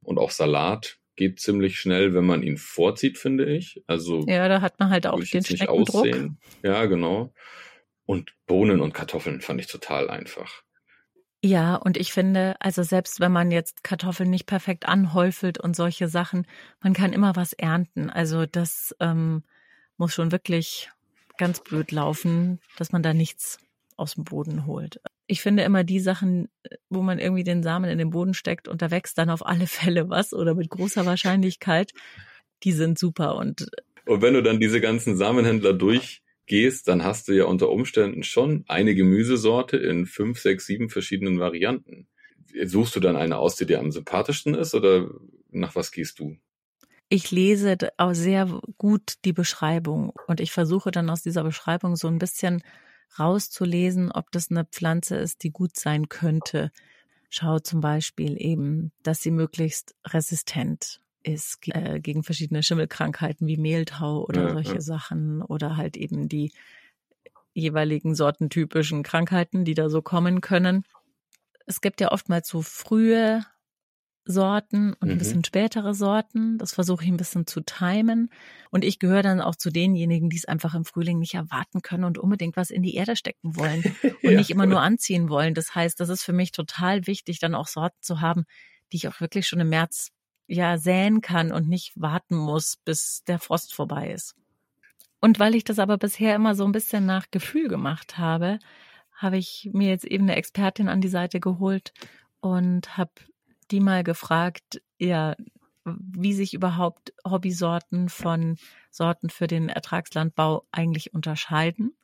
Und 0.00 0.18
auch 0.18 0.30
Salat 0.30 0.98
geht 1.14 1.40
ziemlich 1.40 1.78
schnell, 1.78 2.14
wenn 2.14 2.24
man 2.24 2.42
ihn 2.42 2.56
vorzieht, 2.56 3.18
finde 3.18 3.54
ich. 3.54 3.84
Also 3.86 4.24
ja, 4.26 4.48
da 4.48 4.62
hat 4.62 4.80
man 4.80 4.88
halt 4.88 5.06
auch 5.06 5.20
den 5.22 5.44
Schneckendruck. 5.44 6.06
Ja, 6.62 6.86
genau. 6.86 7.34
Und 8.06 8.32
Bohnen 8.46 8.80
und 8.80 8.94
Kartoffeln 8.94 9.42
fand 9.42 9.60
ich 9.60 9.66
total 9.66 10.08
einfach. 10.08 10.62
Ja, 11.44 11.76
und 11.76 11.98
ich 11.98 12.14
finde, 12.14 12.56
also 12.60 12.82
selbst 12.82 13.20
wenn 13.20 13.32
man 13.32 13.50
jetzt 13.50 13.84
Kartoffeln 13.84 14.30
nicht 14.30 14.46
perfekt 14.46 14.88
anhäufelt 14.88 15.58
und 15.58 15.76
solche 15.76 16.08
Sachen, 16.08 16.46
man 16.80 16.94
kann 16.94 17.12
immer 17.12 17.36
was 17.36 17.52
ernten. 17.52 18.08
Also 18.08 18.46
das 18.46 18.96
ähm, 19.00 19.42
muss 19.98 20.14
schon 20.14 20.32
wirklich 20.32 20.90
ganz 21.36 21.62
blöd 21.62 21.92
laufen, 21.92 22.58
dass 22.78 22.90
man 22.90 23.02
da 23.02 23.12
nichts 23.12 23.58
aus 23.98 24.14
dem 24.14 24.24
Boden 24.24 24.64
holt. 24.64 24.98
Ich 25.32 25.40
finde 25.40 25.62
immer 25.62 25.82
die 25.82 25.98
Sachen, 25.98 26.50
wo 26.90 27.00
man 27.00 27.18
irgendwie 27.18 27.42
den 27.42 27.62
Samen 27.62 27.88
in 27.90 27.96
den 27.96 28.10
Boden 28.10 28.34
steckt 28.34 28.68
und 28.68 28.82
da 28.82 28.90
wächst 28.90 29.16
dann 29.16 29.30
auf 29.30 29.46
alle 29.46 29.66
Fälle 29.78 30.10
was 30.10 30.34
oder 30.34 30.54
mit 30.54 30.68
großer 30.68 31.06
Wahrscheinlichkeit, 31.06 31.92
die 32.64 32.72
sind 32.72 32.98
super 32.98 33.36
und 33.36 33.66
und 34.04 34.20
wenn 34.20 34.34
du 34.34 34.42
dann 34.42 34.60
diese 34.60 34.82
ganzen 34.82 35.16
Samenhändler 35.16 35.72
durch 35.72 36.22
gehst, 36.44 36.86
dann 36.86 37.02
hast 37.02 37.28
du 37.28 37.32
ja 37.32 37.46
unter 37.46 37.70
Umständen 37.70 38.24
schon 38.24 38.64
eine 38.68 38.94
Gemüsesorte 38.94 39.78
in 39.78 40.04
fünf, 40.04 40.38
sechs, 40.38 40.66
sieben 40.66 40.90
verschiedenen 40.90 41.40
Varianten. 41.40 42.08
Suchst 42.64 42.94
du 42.94 43.00
dann 43.00 43.16
eine 43.16 43.38
aus, 43.38 43.56
die 43.56 43.64
dir 43.64 43.78
am 43.78 43.90
sympathischsten 43.90 44.54
ist 44.54 44.74
oder 44.74 45.08
nach 45.50 45.74
was 45.74 45.92
gehst 45.92 46.18
du? 46.18 46.36
Ich 47.08 47.30
lese 47.30 47.78
auch 47.96 48.12
sehr 48.12 48.60
gut 48.76 49.14
die 49.24 49.32
Beschreibung 49.32 50.12
und 50.26 50.40
ich 50.40 50.52
versuche 50.52 50.90
dann 50.90 51.08
aus 51.08 51.22
dieser 51.22 51.42
Beschreibung 51.42 51.96
so 51.96 52.08
ein 52.08 52.18
bisschen 52.18 52.62
rauszulesen, 53.18 54.10
ob 54.10 54.30
das 54.32 54.50
eine 54.50 54.64
Pflanze 54.64 55.16
ist, 55.16 55.42
die 55.42 55.50
gut 55.50 55.76
sein 55.76 56.08
könnte. 56.08 56.70
Schau 57.28 57.58
zum 57.58 57.80
Beispiel 57.80 58.36
eben, 58.38 58.92
dass 59.02 59.22
sie 59.22 59.30
möglichst 59.30 59.94
resistent 60.06 61.00
ist 61.22 61.58
äh, 61.68 62.00
gegen 62.00 62.22
verschiedene 62.22 62.62
Schimmelkrankheiten 62.62 63.46
wie 63.46 63.56
Mehltau 63.56 64.24
oder 64.24 64.48
ja, 64.48 64.52
solche 64.52 64.74
ja. 64.74 64.80
Sachen 64.80 65.42
oder 65.42 65.76
halt 65.76 65.96
eben 65.96 66.28
die 66.28 66.52
jeweiligen 67.54 68.14
sortentypischen 68.14 69.02
Krankheiten, 69.02 69.64
die 69.64 69.74
da 69.74 69.88
so 69.88 70.02
kommen 70.02 70.40
können. 70.40 70.84
Es 71.66 71.80
gibt 71.80 72.00
ja 72.00 72.10
oftmals 72.10 72.48
so 72.48 72.62
frühe 72.62 73.44
Sorten 74.24 74.92
und 74.94 75.08
mhm. 75.08 75.10
ein 75.12 75.18
bisschen 75.18 75.44
spätere 75.44 75.94
Sorten. 75.94 76.58
Das 76.58 76.72
versuche 76.72 77.04
ich 77.04 77.10
ein 77.10 77.16
bisschen 77.16 77.46
zu 77.46 77.60
timen. 77.60 78.30
Und 78.70 78.84
ich 78.84 78.98
gehöre 78.98 79.22
dann 79.22 79.40
auch 79.40 79.56
zu 79.56 79.70
denjenigen, 79.70 80.30
die 80.30 80.36
es 80.36 80.44
einfach 80.44 80.74
im 80.74 80.84
Frühling 80.84 81.18
nicht 81.18 81.34
erwarten 81.34 81.82
können 81.82 82.04
und 82.04 82.18
unbedingt 82.18 82.56
was 82.56 82.70
in 82.70 82.82
die 82.82 82.94
Erde 82.94 83.16
stecken 83.16 83.56
wollen 83.56 83.82
und 84.02 84.30
ja, 84.30 84.38
nicht 84.38 84.50
immer 84.50 84.66
nur 84.66 84.80
anziehen 84.80 85.28
wollen. 85.28 85.54
Das 85.54 85.74
heißt, 85.74 85.98
das 85.98 86.08
ist 86.08 86.22
für 86.22 86.32
mich 86.32 86.52
total 86.52 87.06
wichtig, 87.06 87.40
dann 87.40 87.54
auch 87.54 87.66
Sorten 87.66 88.00
zu 88.00 88.20
haben, 88.20 88.44
die 88.92 88.96
ich 88.96 89.08
auch 89.08 89.20
wirklich 89.20 89.48
schon 89.48 89.60
im 89.60 89.70
März 89.70 90.10
ja 90.46 90.78
säen 90.78 91.20
kann 91.20 91.50
und 91.50 91.68
nicht 91.68 91.92
warten 92.00 92.36
muss, 92.36 92.76
bis 92.84 93.24
der 93.24 93.38
Frost 93.38 93.74
vorbei 93.74 94.12
ist. 94.12 94.34
Und 95.20 95.38
weil 95.38 95.54
ich 95.54 95.64
das 95.64 95.78
aber 95.78 95.98
bisher 95.98 96.34
immer 96.34 96.54
so 96.54 96.64
ein 96.64 96.72
bisschen 96.72 97.06
nach 97.06 97.30
Gefühl 97.30 97.68
gemacht 97.68 98.18
habe, 98.18 98.58
habe 99.12 99.38
ich 99.38 99.70
mir 99.72 99.88
jetzt 99.88 100.04
eben 100.04 100.24
eine 100.24 100.36
Expertin 100.36 100.88
an 100.88 101.00
die 101.00 101.08
Seite 101.08 101.38
geholt 101.38 101.92
und 102.40 102.96
habe 102.96 103.12
die 103.72 103.80
mal 103.80 104.04
gefragt, 104.04 104.82
ja, 104.98 105.34
wie 105.84 106.32
sich 106.32 106.54
überhaupt 106.54 107.12
Hobbysorten 107.28 108.08
von 108.08 108.56
Sorten 108.90 109.30
für 109.30 109.48
den 109.48 109.68
Ertragslandbau 109.68 110.64
eigentlich 110.70 111.12
unterscheiden. 111.12 111.96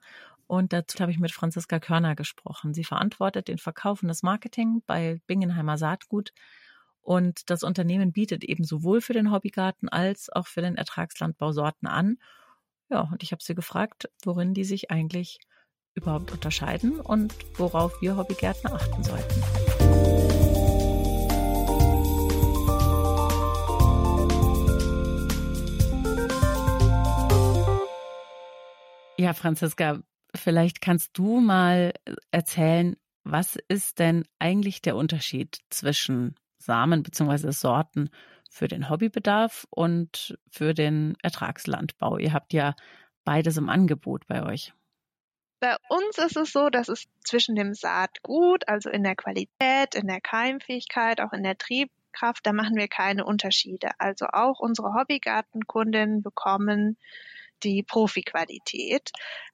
Und 0.49 0.73
dazu 0.73 0.99
habe 1.01 1.13
ich 1.13 1.21
mit 1.21 1.31
Franziska 1.31 1.79
Körner 1.79 2.17
gesprochen. 2.17 2.75
Sie 2.75 2.83
verantwortet 2.83 3.47
den 3.49 3.59
Verkauf 3.59 4.03
und 4.03 4.09
das 4.09 4.23
Marketing 4.23 4.83
bei 4.87 5.21
Bingenheimer 5.27 5.79
Saatgut 5.79 6.33
und 7.09 7.49
das 7.49 7.63
Unternehmen 7.63 8.13
bietet 8.13 8.45
eben 8.45 8.65
sowohl 8.65 9.01
für 9.01 9.15
den 9.15 9.33
Hobbygarten 9.33 9.89
als 9.89 10.29
auch 10.29 10.47
für 10.47 10.61
den 10.61 10.77
Ertragslandbau 10.77 11.53
Sorten 11.53 11.87
an. 11.87 12.19
Ja, 12.91 13.09
und 13.11 13.23
ich 13.23 13.33
habe 13.33 13.43
sie 13.43 13.55
gefragt, 13.55 14.11
worin 14.23 14.53
die 14.53 14.65
sich 14.65 14.91
eigentlich 14.91 15.39
überhaupt 15.95 16.33
unterscheiden 16.33 17.01
und 17.01 17.35
worauf 17.59 18.03
wir 18.03 18.19
Hobbygärtner 18.19 18.75
achten 18.75 19.03
sollten. 19.03 19.68
Ja, 29.29 29.35
Franziska, 29.35 30.01
vielleicht 30.35 30.81
kannst 30.81 31.19
du 31.19 31.41
mal 31.41 31.93
erzählen, 32.31 32.97
was 33.25 33.59
ist 33.69 33.99
denn 33.99 34.25
eigentlich 34.39 34.81
der 34.81 34.97
Unterschied 34.97 35.59
zwischen 35.69 36.35
Samen 36.57 37.03
bzw. 37.03 37.51
Sorten 37.51 38.09
für 38.49 38.69
den 38.69 38.89
Hobbybedarf 38.89 39.67
und 39.69 40.39
für 40.51 40.73
den 40.73 41.15
Ertragslandbau. 41.23 42.17
Ihr 42.17 42.33
habt 42.33 42.55
ja 42.55 42.75
beides 43.25 43.59
im 43.59 43.69
Angebot 43.69 44.27
bei 44.29 44.47
euch. 44.47 44.73
Bei 45.61 45.77
uns 45.91 46.17
ist 46.17 46.39
es 46.39 46.51
so, 46.51 46.71
dass 46.71 46.89
es 46.89 47.05
zwischen 47.23 47.55
dem 47.55 47.75
Saatgut, 47.75 48.67
also 48.67 48.89
in 48.89 49.03
der 49.03 49.15
Qualität, 49.15 49.95
in 49.95 50.07
der 50.07 50.23
Keimfähigkeit, 50.23 51.21
auch 51.21 51.35
in 51.35 51.43
der 51.43 51.59
Triebkraft, 51.59 52.47
da 52.47 52.55
machen 52.55 52.77
wir 52.77 52.89
keine 52.89 53.27
Unterschiede. 53.27 53.91
Also 53.99 54.25
auch 54.33 54.59
unsere 54.59 54.95
Hobbygartenkunden 54.95 56.23
bekommen 56.23 56.97
die 57.63 57.83
Profi-Qualität. 57.83 59.11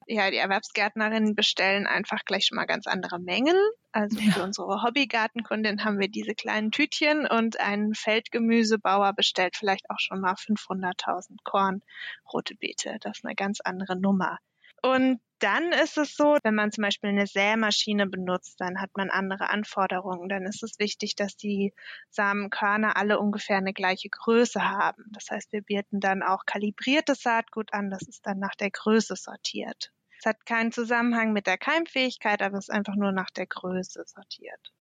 Ja, 0.07 0.31
die 0.31 0.37
Erwerbsgärtnerinnen 0.37 1.35
bestellen 1.35 1.87
einfach 1.87 2.25
gleich 2.25 2.47
schon 2.47 2.57
mal 2.57 2.67
ganz 2.67 2.87
andere 2.87 3.19
Mengen. 3.19 3.57
Also 3.93 4.19
ja. 4.19 4.33
für 4.33 4.43
unsere 4.43 4.83
Hobbygartenkundin 4.83 5.85
haben 5.85 5.99
wir 5.99 6.09
diese 6.09 6.35
kleinen 6.35 6.71
Tütchen 6.71 7.27
und 7.27 7.61
ein 7.61 7.95
Feldgemüsebauer 7.95 9.13
bestellt 9.15 9.57
vielleicht 9.57 9.89
auch 9.89 10.01
schon 10.01 10.21
mal 10.21 10.35
500.000 10.35 11.37
Korn 11.45 11.83
rote 12.33 12.55
Beete. 12.57 12.99
Das 13.01 13.19
ist 13.19 13.25
eine 13.25 13.35
ganz 13.35 13.61
andere 13.61 13.97
Nummer. 13.97 14.39
Und 14.83 15.21
dann 15.45 15.73
ist 15.73 15.99
es 15.99 16.17
so, 16.17 16.39
wenn 16.43 16.55
man 16.55 16.73
zum 16.73 16.83
Beispiel 16.83 17.11
eine 17.11 17.27
Sämaschine 17.27 18.07
benutzt, 18.07 18.59
dann 18.61 18.81
hat 18.81 18.91
man 18.97 19.11
andere 19.11 19.51
Anforderungen. 19.51 20.31
Dann 20.31 20.45
ist 20.45 20.63
es 20.63 20.79
wichtig, 20.79 21.17
dass 21.17 21.37
die 21.37 21.75
Samenkörner 22.09 22.97
alle 22.97 23.21
ungefähr 23.21 23.59
eine 23.59 23.75
gleiche 23.75 24.09
Größe 24.09 24.63
haben. 24.63 25.05
Das 25.13 25.31
heißt, 25.31 25.53
wir 25.53 25.61
bieten 25.61 26.01
dann 26.01 26.23
auch 26.23 26.47
kalibriertes 26.47 27.21
Saatgut 27.21 27.75
an. 27.75 27.91
Das 27.91 28.03
ist 28.09 28.27
dann 28.27 28.39
nach 28.39 28.55
der 28.55 28.71
Größe 28.71 29.17
sortiert. 29.17 29.93
Es 30.19 30.25
hat 30.25 30.47
keinen 30.47 30.73
Zusammenhang 30.73 31.35
mit 31.35 31.47
der 31.47 31.59
Keimfähigkeit, 31.59 32.41
aber 32.41 32.57
es 32.57 32.69
ist 32.69 32.75
einfach 32.75 32.97
nur 32.97 33.13
nach 33.13 33.31
der 33.31 33.47
Größe 33.47 34.03
sortiert. 34.07 34.73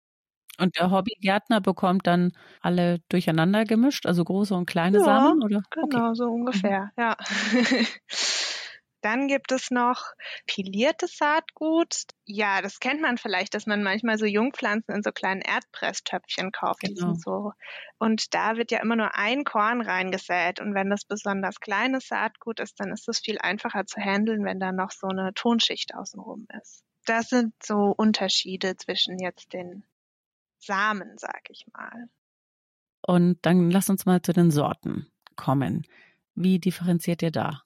Und 0.59 0.77
der 0.77 0.91
Hobbygärtner 0.91 1.59
bekommt 1.59 2.07
dann 2.07 2.31
alle 2.61 2.99
durcheinander 3.09 3.65
gemischt, 3.65 4.05
also 4.05 4.23
große 4.23 4.55
und 4.55 4.65
kleine 4.65 4.99
ja, 4.99 5.03
Samen, 5.03 5.43
oder? 5.43 5.61
Genau, 5.71 6.05
okay. 6.05 6.15
so 6.15 6.25
ungefähr, 6.25 6.91
mhm. 6.95 7.03
ja. 7.03 7.17
Dann 9.03 9.27
gibt 9.27 9.51
es 9.51 9.69
noch 9.69 10.13
piliertes 10.47 11.17
Saatgut. 11.17 12.03
Ja, 12.25 12.61
das 12.61 12.79
kennt 12.79 13.01
man 13.01 13.17
vielleicht, 13.17 13.53
dass 13.53 13.65
man 13.65 13.83
manchmal 13.83 14.17
so 14.17 14.25
Jungpflanzen 14.25 14.95
in 14.95 15.03
so 15.03 15.11
kleinen 15.11 15.41
Erdpresstöpfchen 15.41 16.53
kauft. 16.53 16.83
Genau. 16.83 17.13
So. 17.15 17.51
Und 17.99 18.33
da 18.33 18.55
wird 18.55 18.71
ja 18.71 18.81
immer 18.81 18.95
nur 18.95 19.13
ein 19.13 19.43
Korn 19.43 19.81
reingesät. 19.81 20.61
Und 20.61 20.73
wenn 20.73 20.89
das 20.89 21.03
besonders 21.03 21.59
kleines 21.59 22.07
Saatgut 22.07 22.61
ist, 22.61 22.79
dann 22.79 22.93
ist 22.93 23.09
es 23.09 23.19
viel 23.19 23.39
einfacher 23.39 23.85
zu 23.85 23.99
handeln, 23.99 24.45
wenn 24.45 24.61
da 24.61 24.71
noch 24.71 24.91
so 24.91 25.07
eine 25.07 25.33
Tonschicht 25.33 25.93
außenrum 25.93 26.47
ist. 26.61 26.85
Das 27.05 27.27
sind 27.27 27.53
so 27.61 27.93
Unterschiede 27.97 28.77
zwischen 28.77 29.19
jetzt 29.19 29.51
den 29.51 29.83
Samen, 30.59 31.17
sag 31.17 31.49
ich 31.49 31.65
mal. 31.73 32.07
Und 33.05 33.45
dann 33.45 33.69
lass 33.69 33.89
uns 33.89 34.05
mal 34.05 34.21
zu 34.21 34.31
den 34.31 34.49
Sorten 34.49 35.11
kommen. 35.35 35.85
Wie 36.35 36.59
differenziert 36.59 37.21
ihr 37.21 37.31
da? 37.31 37.63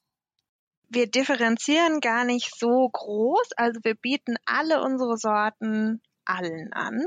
Wir 0.89 1.09
differenzieren 1.09 1.99
gar 1.99 2.23
nicht 2.23 2.57
so 2.57 2.89
groß. 2.89 3.51
Also 3.57 3.79
wir 3.83 3.95
bieten 3.95 4.35
alle 4.45 4.81
unsere 4.81 5.17
Sorten 5.17 6.01
allen 6.25 6.71
an. 6.73 7.05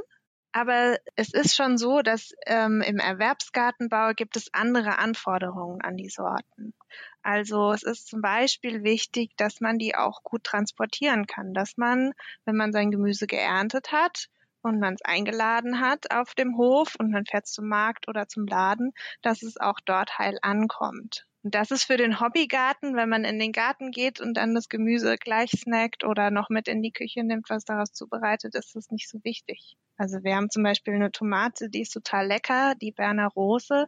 Aber 0.52 0.98
es 1.14 1.32
ist 1.32 1.54
schon 1.54 1.78
so, 1.78 2.02
dass 2.02 2.32
ähm, 2.46 2.82
im 2.82 2.98
Erwerbsgartenbau 2.98 4.14
gibt 4.14 4.36
es 4.36 4.52
andere 4.52 4.98
Anforderungen 4.98 5.80
an 5.80 5.96
die 5.96 6.08
Sorten. 6.08 6.74
Also 7.22 7.72
es 7.72 7.84
ist 7.84 8.08
zum 8.08 8.20
Beispiel 8.20 8.82
wichtig, 8.82 9.36
dass 9.36 9.60
man 9.60 9.78
die 9.78 9.94
auch 9.94 10.24
gut 10.24 10.42
transportieren 10.42 11.26
kann, 11.26 11.54
dass 11.54 11.76
man, 11.76 12.12
wenn 12.46 12.56
man 12.56 12.72
sein 12.72 12.90
Gemüse 12.90 13.28
geerntet 13.28 13.92
hat 13.92 14.26
und 14.62 14.80
man 14.80 14.94
es 14.94 15.02
eingeladen 15.02 15.80
hat 15.80 16.10
auf 16.10 16.34
dem 16.34 16.56
Hof 16.56 16.96
und 16.98 17.12
man 17.12 17.26
fährt 17.26 17.46
zum 17.46 17.68
Markt 17.68 18.08
oder 18.08 18.26
zum 18.26 18.46
Laden, 18.46 18.92
dass 19.22 19.42
es 19.42 19.56
auch 19.56 19.78
dort 19.84 20.18
heil 20.18 20.38
ankommt. 20.42 21.26
Und 21.42 21.54
das 21.54 21.70
ist 21.70 21.84
für 21.84 21.96
den 21.96 22.20
Hobbygarten, 22.20 22.96
wenn 22.96 23.08
man 23.08 23.24
in 23.24 23.38
den 23.38 23.52
Garten 23.52 23.90
geht 23.90 24.20
und 24.20 24.34
dann 24.34 24.54
das 24.54 24.68
Gemüse 24.68 25.16
gleich 25.16 25.50
snackt 25.50 26.04
oder 26.04 26.30
noch 26.30 26.50
mit 26.50 26.68
in 26.68 26.82
die 26.82 26.92
Küche 26.92 27.24
nimmt, 27.24 27.48
was 27.48 27.64
daraus 27.64 27.92
zubereitet, 27.92 28.54
ist 28.54 28.76
das 28.76 28.90
nicht 28.90 29.08
so 29.08 29.18
wichtig. 29.24 29.76
Also 29.96 30.22
wir 30.22 30.36
haben 30.36 30.50
zum 30.50 30.62
Beispiel 30.62 30.94
eine 30.94 31.10
Tomate, 31.10 31.70
die 31.70 31.80
ist 31.80 31.92
total 31.92 32.26
lecker, 32.26 32.74
die 32.80 32.92
Berner 32.92 33.28
Rose. 33.28 33.86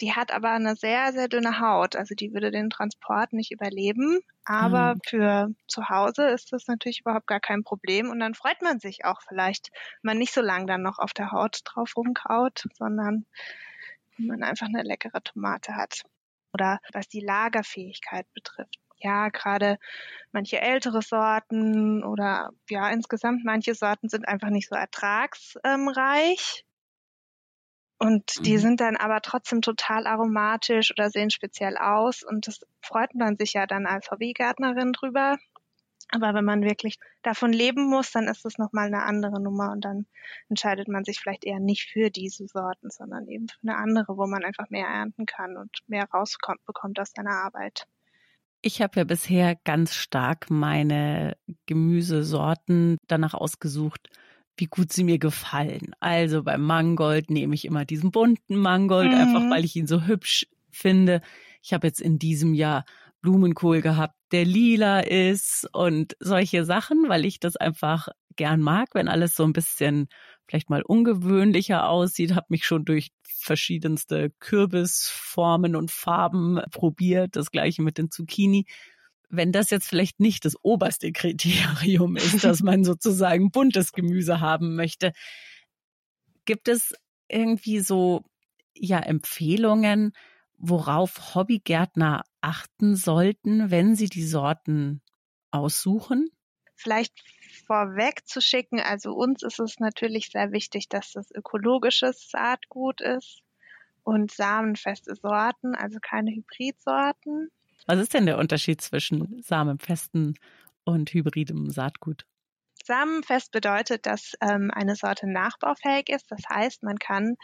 Die 0.00 0.14
hat 0.14 0.32
aber 0.32 0.50
eine 0.50 0.76
sehr, 0.76 1.12
sehr 1.12 1.28
dünne 1.28 1.60
Haut. 1.60 1.94
Also 1.94 2.14
die 2.14 2.32
würde 2.32 2.50
den 2.50 2.70
Transport 2.70 3.34
nicht 3.34 3.52
überleben. 3.52 4.18
Aber 4.44 4.94
mhm. 4.94 5.00
für 5.06 5.48
zu 5.68 5.90
Hause 5.90 6.28
ist 6.28 6.52
das 6.52 6.66
natürlich 6.66 7.00
überhaupt 7.00 7.26
gar 7.26 7.40
kein 7.40 7.62
Problem. 7.62 8.10
Und 8.10 8.18
dann 8.18 8.34
freut 8.34 8.62
man 8.62 8.80
sich 8.80 9.04
auch 9.04 9.20
vielleicht, 9.28 9.70
wenn 10.02 10.12
man 10.12 10.18
nicht 10.18 10.32
so 10.32 10.40
lange 10.40 10.66
dann 10.66 10.82
noch 10.82 10.98
auf 10.98 11.12
der 11.12 11.30
Haut 11.30 11.60
drauf 11.64 11.96
rumkaut, 11.96 12.64
sondern 12.72 13.26
man 14.16 14.42
einfach 14.42 14.66
eine 14.66 14.82
leckere 14.82 15.22
Tomate 15.22 15.76
hat 15.76 16.02
oder 16.52 16.80
was 16.92 17.08
die 17.08 17.20
Lagerfähigkeit 17.20 18.26
betrifft. 18.34 18.78
ja, 19.02 19.28
gerade 19.30 19.78
manche 20.32 20.60
ältere 20.60 21.02
Sorten 21.02 22.04
oder 22.04 22.50
ja, 22.68 22.90
insgesamt 22.90 23.44
manche 23.44 23.74
Sorten 23.74 24.08
sind 24.08 24.28
einfach 24.28 24.50
nicht 24.50 24.68
so 24.68 24.74
ertragsreich. 24.74 26.64
Und 28.02 28.46
die 28.46 28.54
mhm. 28.54 28.58
sind 28.58 28.80
dann 28.80 28.96
aber 28.96 29.20
trotzdem 29.20 29.60
total 29.60 30.06
aromatisch 30.06 30.90
oder 30.90 31.10
sehen 31.10 31.28
speziell 31.30 31.76
aus. 31.76 32.22
Und 32.22 32.46
das 32.46 32.60
freut 32.80 33.14
man 33.14 33.36
sich 33.36 33.52
ja 33.52 33.66
dann 33.66 33.86
als 33.86 34.10
Hobbygärtnerin 34.10 34.92
drüber. 34.92 35.36
Aber 36.12 36.34
wenn 36.34 36.44
man 36.44 36.62
wirklich 36.62 36.98
davon 37.22 37.52
leben 37.52 37.88
muss, 37.88 38.10
dann 38.10 38.26
ist 38.26 38.44
es 38.44 38.58
nochmal 38.58 38.86
eine 38.86 39.04
andere 39.04 39.40
Nummer 39.40 39.70
und 39.70 39.84
dann 39.84 40.06
entscheidet 40.48 40.88
man 40.88 41.04
sich 41.04 41.20
vielleicht 41.20 41.44
eher 41.44 41.60
nicht 41.60 41.88
für 41.90 42.10
diese 42.10 42.46
Sorten, 42.46 42.90
sondern 42.90 43.28
eben 43.28 43.48
für 43.48 43.62
eine 43.62 43.76
andere, 43.76 44.16
wo 44.16 44.26
man 44.26 44.44
einfach 44.44 44.70
mehr 44.70 44.86
ernten 44.86 45.26
kann 45.26 45.56
und 45.56 45.70
mehr 45.86 46.08
rauskommt, 46.12 46.64
bekommt 46.66 46.98
aus 46.98 47.12
seiner 47.14 47.44
Arbeit. 47.44 47.86
Ich 48.62 48.82
habe 48.82 49.00
ja 49.00 49.04
bisher 49.04 49.56
ganz 49.64 49.94
stark 49.94 50.50
meine 50.50 51.36
Gemüsesorten 51.66 52.98
danach 53.06 53.34
ausgesucht, 53.34 54.10
wie 54.56 54.66
gut 54.66 54.92
sie 54.92 55.04
mir 55.04 55.18
gefallen. 55.18 55.94
Also 56.00 56.42
beim 56.42 56.62
Mangold 56.62 57.30
nehme 57.30 57.54
ich 57.54 57.64
immer 57.64 57.84
diesen 57.86 58.10
bunten 58.10 58.56
Mangold, 58.56 59.12
mhm. 59.12 59.18
einfach 59.18 59.50
weil 59.50 59.64
ich 59.64 59.76
ihn 59.76 59.86
so 59.86 60.02
hübsch 60.02 60.46
finde. 60.70 61.22
Ich 61.62 61.72
habe 61.72 61.86
jetzt 61.86 62.00
in 62.00 62.18
diesem 62.18 62.52
Jahr 62.52 62.84
Blumenkohl 63.20 63.80
gehabt, 63.82 64.14
der 64.32 64.44
lila 64.44 65.00
ist 65.00 65.68
und 65.72 66.16
solche 66.20 66.64
Sachen, 66.64 67.08
weil 67.08 67.24
ich 67.24 67.40
das 67.40 67.56
einfach 67.56 68.08
gern 68.36 68.60
mag, 68.60 68.94
wenn 68.94 69.08
alles 69.08 69.34
so 69.34 69.44
ein 69.44 69.52
bisschen 69.52 70.08
vielleicht 70.46 70.70
mal 70.70 70.82
ungewöhnlicher 70.82 71.88
aussieht, 71.88 72.34
habe 72.34 72.46
mich 72.48 72.64
schon 72.64 72.84
durch 72.84 73.10
verschiedenste 73.22 74.30
Kürbisformen 74.40 75.76
und 75.76 75.90
Farben 75.90 76.60
probiert, 76.70 77.36
das 77.36 77.50
gleiche 77.50 77.82
mit 77.82 77.98
den 77.98 78.10
Zucchini. 78.10 78.66
Wenn 79.28 79.52
das 79.52 79.70
jetzt 79.70 79.88
vielleicht 79.88 80.18
nicht 80.18 80.44
das 80.44 80.56
oberste 80.62 81.12
Kriterium 81.12 82.16
ist, 82.16 82.42
dass 82.42 82.62
man 82.62 82.84
sozusagen 82.84 83.50
buntes 83.50 83.92
Gemüse 83.92 84.40
haben 84.40 84.74
möchte, 84.74 85.12
gibt 86.44 86.68
es 86.68 86.94
irgendwie 87.28 87.80
so 87.80 88.24
ja 88.74 88.98
Empfehlungen, 88.98 90.12
worauf 90.58 91.34
Hobbygärtner 91.34 92.22
achten 92.40 92.96
sollten, 92.96 93.70
wenn 93.70 93.94
sie 93.94 94.08
die 94.08 94.26
Sorten 94.26 95.02
aussuchen? 95.50 96.30
Vielleicht 96.74 97.14
vorweg 97.66 98.26
zu 98.26 98.40
schicken, 98.40 98.80
also 98.80 99.12
uns 99.12 99.42
ist 99.42 99.60
es 99.60 99.78
natürlich 99.80 100.30
sehr 100.30 100.52
wichtig, 100.52 100.88
dass 100.88 101.12
das 101.12 101.30
ökologisches 101.30 102.30
Saatgut 102.30 103.00
ist 103.00 103.42
und 104.02 104.30
samenfeste 104.30 105.14
Sorten, 105.14 105.74
also 105.74 105.98
keine 106.00 106.30
Hybridsorten. 106.30 107.50
Was 107.86 107.98
ist 107.98 108.14
denn 108.14 108.26
der 108.26 108.38
Unterschied 108.38 108.80
zwischen 108.80 109.42
samenfesten 109.42 110.38
und 110.84 111.12
hybridem 111.12 111.70
Saatgut? 111.70 112.26
Samenfest 112.84 113.52
bedeutet, 113.52 114.06
dass 114.06 114.32
ähm, 114.40 114.70
eine 114.72 114.96
Sorte 114.96 115.30
nachbaufähig 115.30 116.08
ist. 116.08 116.30
Das 116.30 116.42
heißt, 116.48 116.82
man 116.82 116.98
kann 116.98 117.36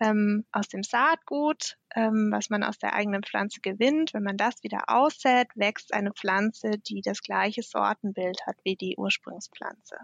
ähm, 0.00 0.44
aus 0.52 0.68
dem 0.68 0.82
Saatgut, 0.82 1.76
ähm, 1.94 2.30
was 2.32 2.50
man 2.50 2.62
aus 2.62 2.78
der 2.78 2.94
eigenen 2.94 3.22
Pflanze 3.22 3.60
gewinnt, 3.60 4.14
wenn 4.14 4.22
man 4.22 4.36
das 4.36 4.62
wieder 4.62 4.84
aussät, 4.88 5.48
wächst 5.54 5.92
eine 5.94 6.12
Pflanze, 6.12 6.72
die 6.78 7.00
das 7.02 7.22
gleiche 7.22 7.62
Sortenbild 7.62 8.46
hat 8.46 8.56
wie 8.64 8.76
die 8.76 8.96
Ursprungspflanze. 8.96 9.96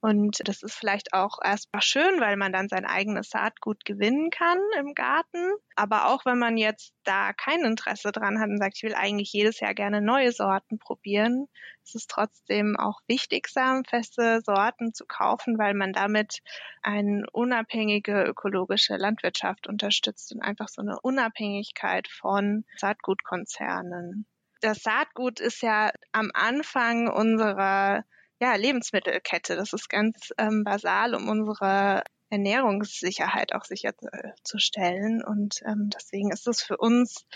Und 0.00 0.46
das 0.46 0.62
ist 0.62 0.74
vielleicht 0.74 1.14
auch 1.14 1.38
erstmal 1.42 1.82
schön, 1.82 2.20
weil 2.20 2.36
man 2.36 2.52
dann 2.52 2.68
sein 2.68 2.84
eigenes 2.84 3.30
Saatgut 3.30 3.84
gewinnen 3.84 4.30
kann 4.30 4.58
im 4.78 4.94
Garten. 4.94 5.52
Aber 5.74 6.08
auch 6.08 6.26
wenn 6.26 6.38
man 6.38 6.56
jetzt 6.56 6.92
da 7.04 7.32
kein 7.32 7.64
Interesse 7.64 8.12
dran 8.12 8.38
hat 8.38 8.48
und 8.48 8.58
sagt, 8.58 8.76
ich 8.76 8.82
will 8.82 8.94
eigentlich 8.94 9.32
jedes 9.32 9.58
Jahr 9.58 9.74
gerne 9.74 10.02
neue 10.02 10.32
Sorten 10.32 10.78
probieren, 10.78 11.48
ist 11.82 11.96
es 11.96 12.06
trotzdem 12.06 12.76
auch 12.76 13.00
wichtig, 13.06 13.48
samenfeste 13.48 14.42
Sorten 14.44 14.92
zu 14.92 15.06
kaufen, 15.06 15.58
weil 15.58 15.74
man 15.74 15.92
damit 15.92 16.40
eine 16.82 17.24
unabhängige 17.32 18.22
ökologische 18.24 18.96
Landwirtschaft 18.96 19.66
unterstützt 19.66 20.32
und 20.32 20.42
einfach 20.42 20.68
so 20.68 20.82
eine 20.82 21.00
Unabhängigkeit 21.00 22.06
von 22.08 22.64
Saatgutkonzernen. 22.76 24.26
Das 24.60 24.82
Saatgut 24.82 25.40
ist 25.40 25.62
ja 25.62 25.90
am 26.12 26.30
Anfang 26.34 27.08
unserer 27.08 28.04
ja, 28.40 28.54
Lebensmittelkette. 28.54 29.56
Das 29.56 29.72
ist 29.72 29.88
ganz 29.88 30.32
ähm, 30.38 30.64
basal, 30.64 31.14
um 31.14 31.28
unsere 31.28 32.02
Ernährungssicherheit 32.30 33.54
auch 33.54 33.64
sicherzustellen. 33.64 35.22
Und 35.24 35.60
ähm, 35.64 35.90
deswegen 35.94 36.30
ist 36.30 36.46
es 36.46 36.62
für 36.62 36.76
uns, 36.76 37.26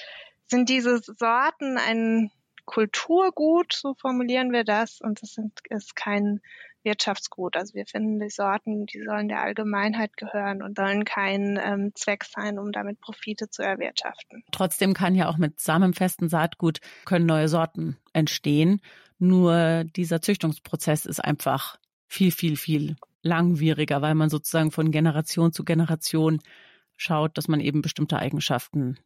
sind 0.47 0.69
diese 0.69 0.99
Sorten 0.99 1.79
ein 1.79 2.31
Kulturgut, 2.67 3.73
so 3.73 3.95
formulieren 3.95 4.53
wir 4.53 4.65
das, 4.65 5.01
und 5.01 5.23
das 5.23 5.33
sind, 5.33 5.59
ist 5.71 5.97
kein 5.97 6.41
Wirtschaftsgut. 6.83 7.57
Also 7.57 7.75
wir 7.75 7.85
finden 7.87 8.21
die 8.21 8.31
Sorten, 8.31 8.87
die 8.87 9.03
sollen 9.03 9.29
der 9.29 9.43
Allgemeinheit 9.43 10.17
gehören 10.17 10.63
und 10.63 10.77
sollen 10.77 11.05
kein 11.05 11.59
ähm, 11.63 11.93
Zweck 11.95 12.25
sein, 12.25 12.59
um 12.59 12.73
damit 12.73 13.01
Profite 13.01 13.51
zu 13.51 13.63
erwirtschaften. 13.63 14.45
Trotzdem 14.53 14.95
kann 14.95 15.15
ja 15.15 15.29
auch 15.29 15.37
mit 15.37 15.61
samenfesten 15.61 16.29
Saatgut 16.29 16.81
können 17.05 17.27
neue 17.27 17.49
Sorten 17.49 17.99
entstehen. 18.13 18.81
Nur 19.21 19.85
dieser 19.85 20.23
Züchtungsprozess 20.23 21.05
ist 21.05 21.23
einfach 21.23 21.79
viel, 22.09 22.33
viel, 22.33 22.57
viel 22.57 22.97
langwieriger, 23.23 24.01
weil 24.01 24.15
man 24.15 24.31
sozusagen 24.31 24.71
von 24.71 24.91
Generation 24.91 25.53
zu 25.53 25.63
Generation 25.63 26.41
schaut, 26.97 27.37
dass 27.37 27.47
man 27.47 27.61
eben 27.61 27.83
bestimmte 27.83 28.19
Eigenschaften 28.19 28.99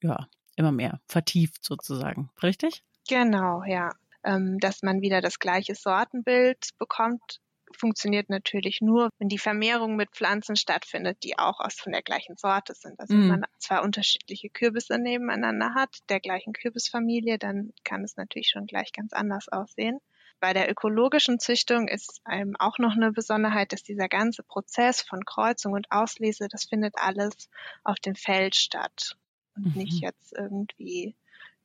ja 0.00 0.28
immer 0.54 0.70
mehr 0.70 1.00
vertieft 1.06 1.64
sozusagen. 1.64 2.30
Richtig? 2.40 2.84
Genau, 3.08 3.64
ja. 3.64 3.90
Ähm, 4.22 4.58
dass 4.60 4.82
man 4.82 5.00
wieder 5.00 5.20
das 5.20 5.40
gleiche 5.40 5.74
Sortenbild 5.74 6.70
bekommt, 6.78 7.40
funktioniert 7.76 8.30
natürlich 8.30 8.80
nur, 8.80 9.10
wenn 9.18 9.28
die 9.28 9.38
Vermehrung 9.38 9.96
mit 9.96 10.10
Pflanzen 10.10 10.56
stattfindet, 10.56 11.22
die 11.22 11.38
auch 11.38 11.60
aus 11.60 11.74
von 11.74 11.92
der 11.92 12.02
gleichen 12.02 12.36
Sorte 12.36 12.74
sind. 12.74 12.98
Also 13.00 13.14
wenn 13.14 13.28
man 13.28 13.44
zwei 13.58 13.80
unterschiedliche 13.80 14.50
Kürbisse 14.50 14.98
nebeneinander 14.98 15.74
hat, 15.74 15.98
der 16.08 16.20
gleichen 16.20 16.52
Kürbisfamilie, 16.52 17.38
dann 17.38 17.72
kann 17.84 18.04
es 18.04 18.16
natürlich 18.16 18.48
schon 18.50 18.66
gleich 18.66 18.92
ganz 18.92 19.12
anders 19.12 19.48
aussehen. 19.48 20.00
Bei 20.40 20.52
der 20.52 20.70
ökologischen 20.70 21.40
Züchtung 21.40 21.88
ist 21.88 22.20
einem 22.24 22.54
auch 22.56 22.78
noch 22.78 22.94
eine 22.94 23.10
Besonderheit, 23.12 23.72
dass 23.72 23.82
dieser 23.82 24.08
ganze 24.08 24.44
Prozess 24.44 25.02
von 25.02 25.24
Kreuzung 25.24 25.72
und 25.72 25.90
Auslese, 25.90 26.46
das 26.48 26.64
findet 26.64 26.94
alles 26.96 27.50
auf 27.82 27.98
dem 27.98 28.14
Feld 28.14 28.54
statt 28.54 29.16
und 29.56 29.74
mhm. 29.74 29.82
nicht 29.82 30.00
jetzt 30.00 30.32
irgendwie 30.32 31.16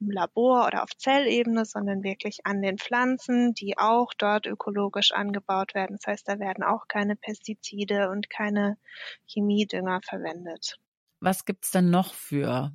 im 0.03 0.11
Labor 0.11 0.67
oder 0.67 0.83
auf 0.83 0.95
Zellebene, 0.97 1.65
sondern 1.65 2.03
wirklich 2.03 2.45
an 2.45 2.61
den 2.61 2.77
Pflanzen, 2.77 3.53
die 3.53 3.77
auch 3.77 4.13
dort 4.17 4.45
ökologisch 4.45 5.11
angebaut 5.11 5.73
werden. 5.73 5.97
Das 5.97 6.07
heißt, 6.07 6.27
da 6.27 6.39
werden 6.39 6.63
auch 6.63 6.87
keine 6.87 7.15
Pestizide 7.15 8.09
und 8.09 8.29
keine 8.29 8.77
Chemiedünger 9.25 10.01
verwendet. 10.03 10.77
Was 11.19 11.45
gibt's 11.45 11.71
denn 11.71 11.89
noch 11.89 12.13
für 12.13 12.73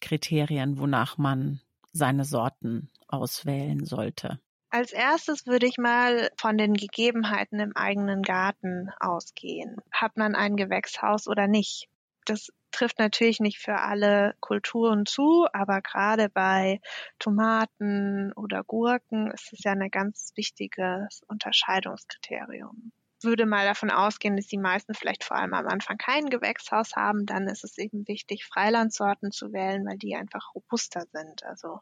Kriterien, 0.00 0.78
wonach 0.78 1.16
man 1.18 1.60
seine 1.92 2.24
Sorten 2.24 2.90
auswählen 3.08 3.84
sollte? 3.84 4.38
Als 4.70 4.92
erstes 4.92 5.46
würde 5.46 5.66
ich 5.66 5.78
mal 5.78 6.30
von 6.36 6.58
den 6.58 6.74
Gegebenheiten 6.74 7.60
im 7.60 7.76
eigenen 7.76 8.22
Garten 8.22 8.90
ausgehen. 8.98 9.76
Hat 9.92 10.16
man 10.16 10.34
ein 10.34 10.56
Gewächshaus 10.56 11.28
oder 11.28 11.46
nicht? 11.46 11.88
Das 12.26 12.48
trifft 12.74 12.98
natürlich 12.98 13.40
nicht 13.40 13.58
für 13.58 13.76
alle 13.76 14.34
Kulturen 14.40 15.06
zu, 15.06 15.46
aber 15.52 15.80
gerade 15.80 16.28
bei 16.28 16.80
Tomaten 17.18 18.32
oder 18.34 18.64
Gurken 18.64 19.30
ist 19.30 19.52
es 19.52 19.64
ja 19.64 19.72
ein 19.72 19.90
ganz 19.90 20.32
wichtiges 20.36 21.22
Unterscheidungskriterium. 21.28 22.92
Ich 23.20 23.24
würde 23.26 23.46
mal 23.46 23.64
davon 23.64 23.90
ausgehen, 23.90 24.36
dass 24.36 24.46
die 24.48 24.58
meisten 24.58 24.92
vielleicht 24.94 25.24
vor 25.24 25.38
allem 25.38 25.54
am 25.54 25.66
Anfang 25.66 25.96
kein 25.96 26.26
Gewächshaus 26.26 26.94
haben, 26.94 27.24
dann 27.24 27.48
ist 27.48 27.64
es 27.64 27.78
eben 27.78 28.06
wichtig, 28.06 28.44
Freilandsorten 28.44 29.30
zu 29.30 29.52
wählen, 29.52 29.86
weil 29.86 29.96
die 29.96 30.14
einfach 30.14 30.54
robuster 30.54 31.06
sind. 31.12 31.42
Also 31.44 31.80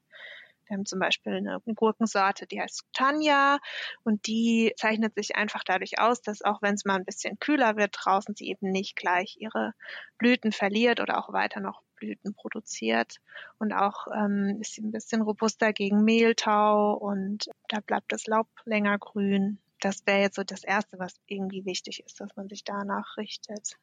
wir 0.66 0.76
haben 0.76 0.86
zum 0.86 0.98
Beispiel 0.98 1.34
eine 1.34 1.60
Gurkensorte, 1.74 2.46
die 2.46 2.60
heißt 2.60 2.84
Tanja 2.92 3.58
und 4.04 4.26
die 4.26 4.72
zeichnet 4.76 5.14
sich 5.14 5.36
einfach 5.36 5.64
dadurch 5.64 5.98
aus, 5.98 6.22
dass 6.22 6.42
auch 6.42 6.62
wenn 6.62 6.74
es 6.74 6.84
mal 6.84 6.96
ein 6.96 7.04
bisschen 7.04 7.38
kühler 7.38 7.76
wird 7.76 7.94
draußen, 7.98 8.34
sie 8.34 8.48
eben 8.48 8.70
nicht 8.70 8.96
gleich 8.96 9.36
ihre 9.38 9.74
Blüten 10.18 10.52
verliert 10.52 11.00
oder 11.00 11.18
auch 11.18 11.32
weiter 11.32 11.60
noch 11.60 11.82
Blüten 11.96 12.34
produziert 12.34 13.18
und 13.58 13.72
auch 13.72 14.08
ähm, 14.12 14.58
ist 14.60 14.74
sie 14.74 14.82
ein 14.82 14.90
bisschen 14.90 15.22
robuster 15.22 15.72
gegen 15.72 16.04
Mehltau 16.04 16.94
und 16.94 17.48
da 17.68 17.80
bleibt 17.80 18.10
das 18.10 18.26
Laub 18.26 18.48
länger 18.64 18.98
grün. 18.98 19.58
Das 19.80 20.06
wäre 20.06 20.20
jetzt 20.20 20.36
so 20.36 20.42
das 20.42 20.64
Erste, 20.64 20.98
was 20.98 21.14
irgendwie 21.26 21.64
wichtig 21.64 22.02
ist, 22.04 22.20
dass 22.20 22.34
man 22.34 22.48
sich 22.48 22.64
danach 22.64 23.16
richtet. 23.16 23.76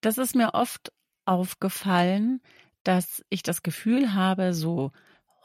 Das 0.00 0.18
ist 0.18 0.34
mir 0.34 0.54
oft 0.54 0.92
aufgefallen, 1.24 2.40
dass 2.84 3.24
ich 3.28 3.42
das 3.42 3.62
Gefühl 3.62 4.14
habe, 4.14 4.54
so 4.54 4.92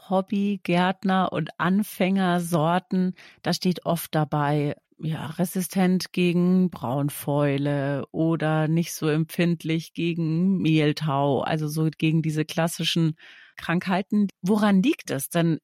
Hobbygärtner 0.10 1.32
und 1.32 1.50
Anfängersorten, 1.60 3.14
da 3.42 3.54
steht 3.54 3.86
oft 3.86 4.14
dabei, 4.16 4.76
ja, 5.00 5.28
resistent 5.28 6.12
gegen 6.12 6.70
Braunfäule 6.72 8.06
oder 8.12 8.68
nicht 8.68 8.94
so 8.94 9.08
empfindlich 9.08 9.94
gegen 9.94 10.58
Mehltau, 10.58 11.42
also 11.42 11.68
so 11.68 11.90
gegen 11.96 12.22
diese 12.22 12.46
klassischen 12.46 13.16
Krankheiten. 13.58 14.28
Woran 14.42 14.82
liegt 14.82 15.12
es? 15.12 15.30
Denn 15.30 15.60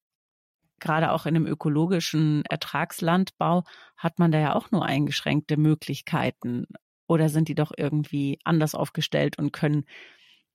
gerade 0.80 1.12
auch 1.12 1.26
in 1.26 1.36
einem 1.36 1.48
ökologischen 1.48 2.44
Ertragslandbau 2.50 3.64
hat 3.98 4.20
man 4.20 4.32
da 4.32 4.40
ja 4.40 4.56
auch 4.56 4.72
nur 4.72 4.86
eingeschränkte 4.86 5.58
Möglichkeiten. 5.58 6.66
Oder 7.08 7.30
sind 7.30 7.48
die 7.48 7.56
doch 7.56 7.72
irgendwie 7.78 8.40
anders 8.44 8.76
aufgestellt 8.76 9.38
und 9.38 9.52
können 9.52 9.86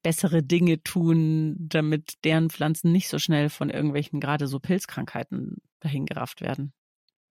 bessere 0.02 0.42
Dinge 0.42 0.82
tun, 0.82 1.56
damit 1.58 2.24
deren 2.24 2.50
Pflanzen 2.50 2.92
nicht 2.92 3.08
so 3.08 3.18
schnell 3.18 3.50
von 3.50 3.70
irgendwelchen 3.70 4.20
gerade 4.20 4.46
so 4.46 4.58
Pilzkrankheiten 4.58 5.56
dahingerafft 5.80 6.40
werden? 6.40 6.72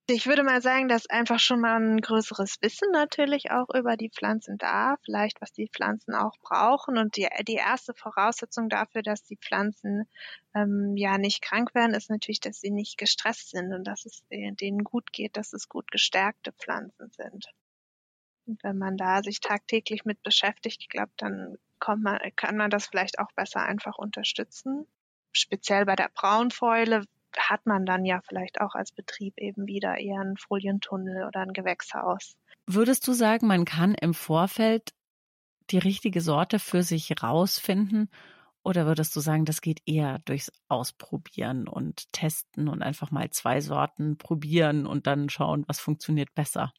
Ich 0.09 0.25
würde 0.25 0.43
mal 0.43 0.61
sagen, 0.61 0.87
dass 0.87 1.09
einfach 1.09 1.37
schon 1.37 1.59
mal 1.59 1.81
ein 1.81 1.99
größeres 1.99 2.55
Wissen 2.61 2.91
natürlich 2.93 3.51
auch 3.51 3.67
über 3.75 3.97
die 3.97 4.09
Pflanzen 4.09 4.57
da, 4.57 4.95
vielleicht 5.03 5.41
was 5.41 5.51
die 5.51 5.67
Pflanzen 5.67 6.15
auch 6.15 6.37
brauchen. 6.39 6.97
Und 6.97 7.17
die, 7.17 7.27
die 7.45 7.55
erste 7.55 7.93
Voraussetzung 7.93 8.69
dafür, 8.69 9.01
dass 9.01 9.25
die 9.25 9.35
Pflanzen 9.35 10.07
ähm, 10.55 10.93
ja 10.95 11.17
nicht 11.17 11.41
krank 11.41 11.75
werden, 11.75 11.93
ist 11.93 12.09
natürlich, 12.09 12.39
dass 12.39 12.61
sie 12.61 12.71
nicht 12.71 12.97
gestresst 12.97 13.49
sind 13.49 13.73
und 13.73 13.83
dass 13.83 14.05
es 14.05 14.23
denen 14.29 14.85
gut 14.85 15.11
geht, 15.11 15.35
dass 15.35 15.51
es 15.51 15.67
gut 15.67 15.91
gestärkte 15.91 16.53
Pflanzen 16.53 17.11
sind. 17.11 17.47
Und 18.45 18.63
wenn 18.63 18.77
man 18.77 18.95
da 18.95 19.21
sich 19.23 19.41
tagtäglich 19.41 20.05
mit 20.05 20.23
beschäftigt, 20.23 20.83
ich 20.83 20.89
glaube, 20.89 21.11
dann 21.17 21.57
kommt 21.79 22.03
man, 22.03 22.19
kann 22.35 22.57
man 22.57 22.69
das 22.69 22.87
vielleicht 22.87 23.19
auch 23.19 23.31
besser 23.35 23.63
einfach 23.63 23.97
unterstützen. 23.97 24.85
Speziell 25.31 25.85
bei 25.85 25.95
der 25.95 26.09
Braunfäule 26.13 27.03
hat 27.37 27.65
man 27.65 27.85
dann 27.85 28.05
ja 28.05 28.21
vielleicht 28.27 28.61
auch 28.61 28.75
als 28.75 28.91
Betrieb 28.91 29.37
eben 29.37 29.67
wieder 29.67 29.97
eher 29.97 30.21
einen 30.21 30.37
Folientunnel 30.37 31.25
oder 31.25 31.41
ein 31.41 31.53
Gewächshaus. 31.53 32.35
Würdest 32.65 33.07
du 33.07 33.13
sagen, 33.13 33.47
man 33.47 33.65
kann 33.65 33.93
im 33.93 34.13
Vorfeld 34.13 34.93
die 35.69 35.77
richtige 35.77 36.21
Sorte 36.21 36.59
für 36.59 36.83
sich 36.83 37.21
rausfinden? 37.21 38.09
Oder 38.63 38.85
würdest 38.85 39.15
du 39.15 39.21
sagen, 39.21 39.45
das 39.45 39.61
geht 39.61 39.81
eher 39.85 40.19
durchs 40.25 40.51
Ausprobieren 40.67 41.67
und 41.67 42.11
Testen 42.11 42.67
und 42.67 42.81
einfach 42.81 43.11
mal 43.11 43.29
zwei 43.29 43.61
Sorten 43.61 44.17
probieren 44.17 44.85
und 44.85 45.07
dann 45.07 45.29
schauen, 45.29 45.63
was 45.67 45.79
funktioniert 45.79 46.33
besser? 46.35 46.73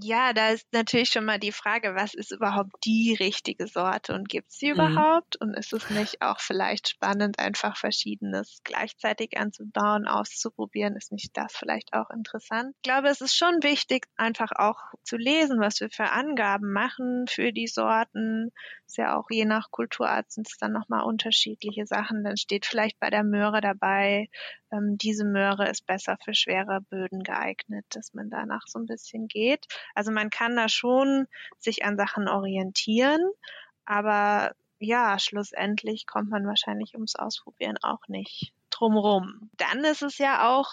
Ja, 0.00 0.32
da 0.32 0.50
ist 0.50 0.66
natürlich 0.72 1.10
schon 1.10 1.24
mal 1.24 1.38
die 1.38 1.52
Frage, 1.52 1.94
was 1.94 2.14
ist 2.14 2.32
überhaupt 2.32 2.72
die 2.84 3.16
richtige 3.18 3.68
Sorte 3.68 4.14
und 4.14 4.28
gibt 4.28 4.50
es 4.50 4.58
sie 4.58 4.72
mhm. 4.72 4.74
überhaupt? 4.74 5.36
Und 5.36 5.54
ist 5.54 5.72
es 5.72 5.88
nicht 5.90 6.20
auch 6.20 6.40
vielleicht 6.40 6.88
spannend, 6.88 7.38
einfach 7.38 7.76
Verschiedenes 7.76 8.60
gleichzeitig 8.64 9.38
anzubauen, 9.38 10.08
auszuprobieren? 10.08 10.96
Ist 10.96 11.12
nicht 11.12 11.36
das 11.36 11.54
vielleicht 11.54 11.92
auch 11.92 12.10
interessant? 12.10 12.74
Ich 12.76 12.82
glaube, 12.82 13.08
es 13.08 13.20
ist 13.20 13.36
schon 13.36 13.62
wichtig, 13.62 14.06
einfach 14.16 14.50
auch 14.56 14.78
zu 15.04 15.16
lesen, 15.16 15.60
was 15.60 15.80
wir 15.80 15.90
für 15.90 16.10
Angaben 16.10 16.72
machen 16.72 17.26
für 17.28 17.52
die 17.52 17.68
Sorten. 17.68 18.50
Ist 18.86 18.98
ja 18.98 19.16
auch 19.16 19.26
je 19.30 19.44
nach 19.44 19.70
Kulturart 19.70 20.30
sind 20.32 20.48
es 20.48 20.56
dann 20.58 20.72
nochmal 20.72 21.04
unterschiedliche 21.04 21.86
Sachen. 21.86 22.24
Dann 22.24 22.36
steht 22.36 22.66
vielleicht 22.66 22.98
bei 22.98 23.10
der 23.10 23.22
Möhre 23.22 23.60
dabei, 23.60 24.28
ähm, 24.74 24.96
diese 24.98 25.24
Möhre 25.24 25.68
ist 25.68 25.86
besser 25.86 26.16
für 26.22 26.34
schwere 26.34 26.80
Böden 26.90 27.22
geeignet, 27.22 27.84
dass 27.90 28.12
man 28.14 28.30
danach 28.30 28.64
so 28.66 28.78
ein 28.78 28.86
bisschen 28.86 29.28
geht. 29.28 29.66
Also 29.94 30.10
man 30.10 30.30
kann 30.30 30.56
da 30.56 30.68
schon 30.68 31.26
sich 31.58 31.84
an 31.84 31.96
Sachen 31.96 32.28
orientieren, 32.28 33.20
aber 33.84 34.54
ja, 34.78 35.18
schlussendlich 35.18 36.06
kommt 36.06 36.30
man 36.30 36.46
wahrscheinlich 36.46 36.94
ums 36.94 37.16
Ausprobieren 37.16 37.78
auch 37.82 38.06
nicht 38.08 38.52
drumrum. 38.70 39.50
Dann 39.56 39.84
ist 39.84 40.02
es 40.02 40.18
ja 40.18 40.50
auch 40.50 40.70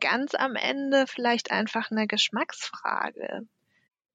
ganz 0.00 0.34
am 0.34 0.56
Ende 0.56 1.06
vielleicht 1.06 1.50
einfach 1.50 1.90
eine 1.90 2.06
Geschmacksfrage. 2.06 3.46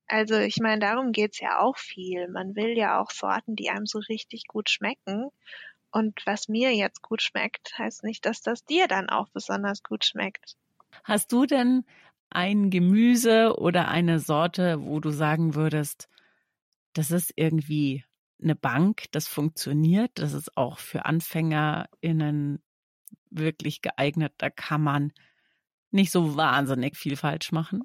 Also 0.08 0.36
ich 0.36 0.58
meine, 0.58 0.80
darum 0.80 1.12
geht's 1.12 1.40
ja 1.40 1.60
auch 1.60 1.78
viel. 1.78 2.28
Man 2.28 2.56
will 2.56 2.78
ja 2.78 3.00
auch 3.00 3.12
Sorten, 3.12 3.56
die 3.56 3.70
einem 3.70 3.86
so 3.86 4.00
richtig 4.00 4.46
gut 4.48 4.70
schmecken. 4.70 5.30
Und 5.92 6.22
was 6.26 6.48
mir 6.48 6.76
jetzt 6.76 7.02
gut 7.02 7.22
schmeckt, 7.22 7.78
heißt 7.78 8.04
nicht, 8.04 8.26
dass 8.26 8.42
das 8.42 8.66
dir 8.66 8.88
dann 8.88 9.10
auch 9.10 9.30
besonders 9.30 9.84
gut 9.84 10.06
schmeckt. 10.06 10.56
Hast 11.04 11.32
du 11.32 11.46
denn 11.46 11.86
ein 12.30 12.70
Gemüse 12.70 13.58
oder 13.58 13.88
eine 13.88 14.20
Sorte, 14.20 14.82
wo 14.82 15.00
du 15.00 15.10
sagen 15.12 15.56
würdest, 15.56 16.08
das 16.94 17.12
ist 17.12 17.34
irgendwie 17.36 18.04
eine 18.42 18.56
Bank, 18.56 19.06
das 19.12 19.28
funktioniert, 19.28 20.12
das 20.16 20.34
ist 20.34 20.56
auch 20.56 20.80
für 20.80 21.06
AnfängerInnen 21.06 22.64
wirklich 23.30 23.82
geeignet, 23.82 24.34
da 24.38 24.50
kann 24.50 24.82
man 24.82 25.14
nicht 25.92 26.12
so 26.12 26.36
wahnsinnig 26.36 26.98
viel 26.98 27.16
falsch 27.16 27.52
machen? 27.52 27.84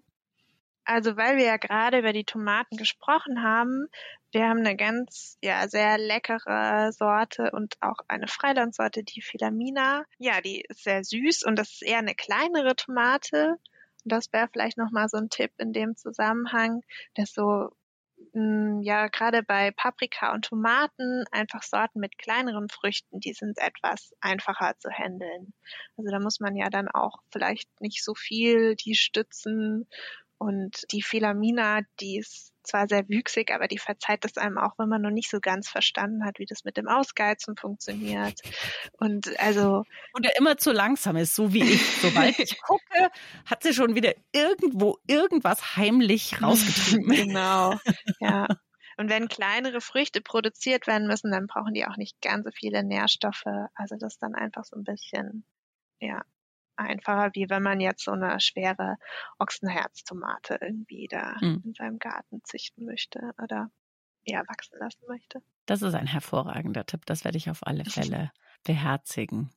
Also 0.85 1.16
weil 1.16 1.38
wir 1.38 1.44
ja 1.44 1.57
gerade 1.57 1.98
über 1.98 2.12
die 2.12 2.24
Tomaten 2.24 2.76
gesprochen 2.76 3.42
haben, 3.42 3.88
wir 4.33 4.48
haben 4.48 4.59
eine 4.59 4.76
ganz, 4.76 5.38
ja, 5.42 5.68
sehr 5.68 5.96
leckere 5.96 6.92
Sorte 6.92 7.52
und 7.52 7.76
auch 7.80 7.98
eine 8.09 8.26
Freilandsorte, 8.26 9.04
die 9.04 9.22
Filamina. 9.22 10.04
Ja, 10.18 10.40
die 10.40 10.62
ist 10.68 10.83
sehr 10.83 11.04
süß 11.04 11.44
und 11.44 11.57
das 11.57 11.70
ist 11.70 11.83
eher 11.83 11.98
eine 11.98 12.14
kleinere 12.14 12.74
Tomate. 12.74 13.57
Das 14.05 14.33
wäre 14.33 14.49
vielleicht 14.53 14.79
nochmal 14.79 15.09
so 15.09 15.17
ein 15.17 15.31
Tipp 15.31 15.53
in 15.59 15.73
dem 15.73 15.97
Zusammenhang, 15.97 16.83
dass 17.14 17.33
so 17.33 17.71
mm, 18.35 18.81
ja, 18.83 19.09
gerade 19.09 19.43
bei 19.43 19.71
Paprika 19.73 20.33
und 20.35 20.47
Tomaten 20.47 21.25
einfach 21.33 21.62
Sorten 21.62 22.01
mit 22.01 22.19
kleineren 22.19 22.69
Früchten, 22.69 23.21
die 23.21 23.35
sind 23.35 23.59
etwas 23.59 24.12
einfacher 24.21 24.75
zu 24.79 24.90
handeln. 24.90 25.55
Also 25.97 26.11
da 26.11 26.21
muss 26.21 26.40
man 26.40 26.57
ja 26.57 26.71
dann 26.71 26.88
auch 26.88 27.19
vielleicht 27.33 27.69
nicht 27.81 28.05
so 28.05 28.14
viel 28.14 28.77
die 28.77 28.95
stützen 28.95 29.88
und 30.38 30.85
die 30.93 31.03
Filamina, 31.03 31.81
die 32.01 32.19
ist 32.19 32.54
zwar 32.64 32.88
sehr 32.88 33.09
wüchsig, 33.09 33.53
aber 33.53 33.68
die 33.68 33.79
verzeiht 33.79 34.24
es 34.24 34.37
einem 34.37 34.59
auch, 34.59 34.72
wenn 34.79 34.88
man 34.88 35.03
noch 35.03 35.11
nicht 35.11 35.31
so 35.31 35.40
ganz 35.40 35.68
verstanden 35.68 36.24
hat, 36.24 36.38
wie 36.38 36.46
das 36.46 36.64
mit 36.64 36.77
dem 36.77 36.88
Ausgeizen 36.88 37.57
funktioniert. 37.57 38.40
Und 38.92 39.38
also. 39.38 39.85
Oder 40.14 40.37
immer 40.38 40.57
zu 40.57 40.72
langsam 40.72 41.16
ist, 41.16 41.35
so 41.35 41.53
wie 41.53 41.62
ich. 41.62 42.00
Sobald 42.00 42.38
ich 42.38 42.61
gucke, 42.62 43.11
hat 43.46 43.62
sie 43.62 43.74
schon 43.74 43.94
wieder 43.94 44.14
irgendwo 44.33 44.98
irgendwas 45.07 45.77
heimlich 45.77 46.40
rausgetrieben. 46.42 47.14
genau. 47.14 47.79
Ja. 48.20 48.46
Und 48.96 49.11
wenn 49.11 49.27
kleinere 49.27 49.81
Früchte 49.81 50.20
produziert 50.20 50.87
werden 50.87 51.09
müssen, 51.09 51.33
dann 51.33 51.48
brauchen 51.48 51.74
die 51.74 51.85
auch 51.85 51.96
nicht 51.96 52.20
ganz 52.20 52.44
so 52.44 52.50
viele 52.55 52.85
Nährstoffe. 52.85 53.44
Also 53.74 53.96
das 53.98 54.18
dann 54.18 54.37
einfach 54.37 54.64
so 54.64 54.77
ein 54.77 54.85
bisschen, 54.85 55.44
ja, 55.98 56.22
einfacher, 56.77 57.31
wie 57.35 57.49
wenn 57.49 57.63
man 57.63 57.81
jetzt 57.81 58.05
so 58.05 58.13
eine 58.13 58.41
schwere 58.41 58.97
Ochsenherztomate 59.39 60.59
irgendwie 60.61 61.07
da 61.09 61.37
mhm. 61.41 61.63
in 61.65 61.75
seinem 61.75 61.99
Garten 61.99 62.41
züchten 62.45 62.85
möchte 62.85 63.33
oder 63.43 63.71
ja, 64.25 64.43
wachsen 64.49 64.79
lassen 64.79 65.05
möchte. 65.09 65.43
Das 65.67 65.83
ist 65.83 65.95
ein 65.95 66.07
hervorragender 66.07 66.87
Tipp. 66.87 67.07
Das 67.07 67.25
werde 67.25 67.39
ich 67.39 67.51
auf 67.51 67.67
alle 67.67 67.85
Fälle 67.85 68.31
beherzigen. 68.65 69.51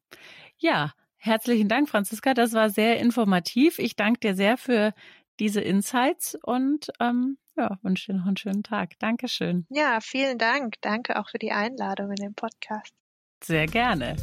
Ja, 0.58 0.94
herzlichen 1.18 1.70
Dank, 1.70 1.90
Franziska. 1.90 2.34
Das 2.34 2.54
war 2.54 2.70
sehr 2.70 3.00
informativ. 3.00 3.80
Ich 3.80 3.96
danke 3.96 4.20
dir 4.20 4.36
sehr 4.36 4.58
für 4.58 4.94
diese 5.40 5.62
Insights 5.62 6.38
und 6.44 6.92
ähm, 7.00 7.38
ja, 7.56 7.78
wünsche 7.82 8.12
dir 8.12 8.20
noch 8.20 8.28
einen 8.28 8.38
schönen 8.38 8.64
Tag. 8.64 8.98
Dankeschön. 9.00 9.66
Ja, 9.70 10.00
vielen 10.02 10.38
Dank. 10.38 10.76
Danke 10.82 11.20
auch 11.20 11.30
für 11.30 11.40
die 11.40 11.52
Einladung 11.52 12.10
in 12.10 12.16
den 12.16 12.36
Podcast. 12.36 12.94
Sehr 13.44 13.68
gerne. 13.68 14.16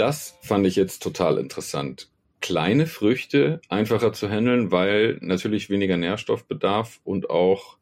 Das 0.00 0.38
fand 0.40 0.66
ich 0.66 0.76
jetzt 0.76 1.02
total 1.02 1.36
interessant. 1.36 2.08
Kleine 2.40 2.86
Früchte 2.86 3.60
einfacher 3.68 4.14
zu 4.14 4.30
handeln, 4.30 4.72
weil 4.72 5.18
natürlich 5.20 5.68
weniger 5.68 5.98
Nährstoffbedarf 5.98 7.00
und 7.04 7.28
auch 7.28 7.76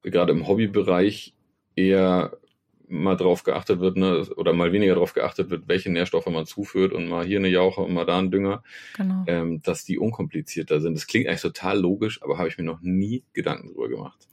gerade 0.00 0.32
im 0.32 0.48
Hobbybereich 0.48 1.34
eher 1.76 2.38
mal 2.88 3.16
drauf 3.16 3.42
geachtet 3.42 3.80
wird, 3.80 3.98
ne, 3.98 4.26
oder 4.36 4.54
mal 4.54 4.72
weniger 4.72 4.94
drauf 4.94 5.12
geachtet 5.12 5.50
wird, 5.50 5.68
welche 5.68 5.92
Nährstoffe 5.92 6.28
man 6.28 6.46
zuführt 6.46 6.94
und 6.94 7.08
mal 7.08 7.26
hier 7.26 7.40
eine 7.40 7.48
Jauche 7.48 7.82
und 7.82 7.92
mal 7.92 8.06
da 8.06 8.18
ein 8.18 8.30
Dünger, 8.30 8.62
genau. 8.96 9.24
ähm, 9.26 9.60
dass 9.60 9.84
die 9.84 9.98
unkomplizierter 9.98 10.80
sind. 10.80 10.94
Das 10.94 11.06
klingt 11.06 11.26
eigentlich 11.26 11.42
total 11.42 11.78
logisch, 11.78 12.22
aber 12.22 12.38
habe 12.38 12.48
ich 12.48 12.56
mir 12.56 12.64
noch 12.64 12.80
nie 12.80 13.22
Gedanken 13.34 13.68
drüber 13.68 13.90
gemacht. 13.90 14.28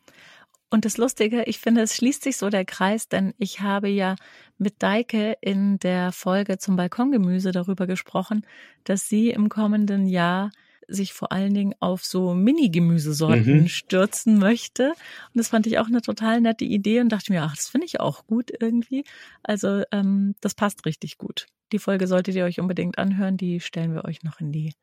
Und 0.73 0.85
das 0.85 0.97
Lustige, 0.97 1.43
ich 1.47 1.59
finde, 1.59 1.81
es 1.81 1.97
schließt 1.97 2.23
sich 2.23 2.37
so 2.37 2.49
der 2.49 2.63
Kreis, 2.63 3.09
denn 3.09 3.33
ich 3.37 3.59
habe 3.59 3.89
ja 3.89 4.15
mit 4.61 4.83
Deike 4.83 5.37
in 5.41 5.79
der 5.79 6.11
Folge 6.11 6.59
zum 6.59 6.75
Balkongemüse 6.75 7.51
darüber 7.51 7.87
gesprochen, 7.87 8.45
dass 8.83 9.09
sie 9.09 9.31
im 9.31 9.49
kommenden 9.49 10.05
Jahr 10.05 10.51
sich 10.87 11.13
vor 11.13 11.31
allen 11.31 11.55
Dingen 11.55 11.73
auf 11.79 12.05
so 12.05 12.35
Mini-Gemüsesorten 12.35 13.61
mhm. 13.61 13.67
stürzen 13.67 14.37
möchte. 14.37 14.89
Und 14.89 15.35
das 15.35 15.47
fand 15.47 15.65
ich 15.65 15.79
auch 15.79 15.87
eine 15.87 16.01
total 16.01 16.41
nette 16.41 16.65
Idee 16.65 16.99
und 16.99 17.09
dachte 17.09 17.31
mir, 17.31 17.41
ach, 17.41 17.55
das 17.55 17.69
finde 17.69 17.87
ich 17.87 17.99
auch 17.99 18.27
gut 18.27 18.51
irgendwie. 18.59 19.03
Also 19.41 19.83
ähm, 19.91 20.35
das 20.41 20.53
passt 20.53 20.85
richtig 20.85 21.17
gut. 21.17 21.47
Die 21.71 21.79
Folge 21.79 22.05
solltet 22.05 22.35
ihr 22.35 22.45
euch 22.45 22.59
unbedingt 22.59 22.99
anhören, 22.99 23.37
die 23.37 23.61
stellen 23.61 23.95
wir 23.95 24.05
euch 24.05 24.21
noch 24.21 24.39
in 24.39 24.51
die 24.51 24.73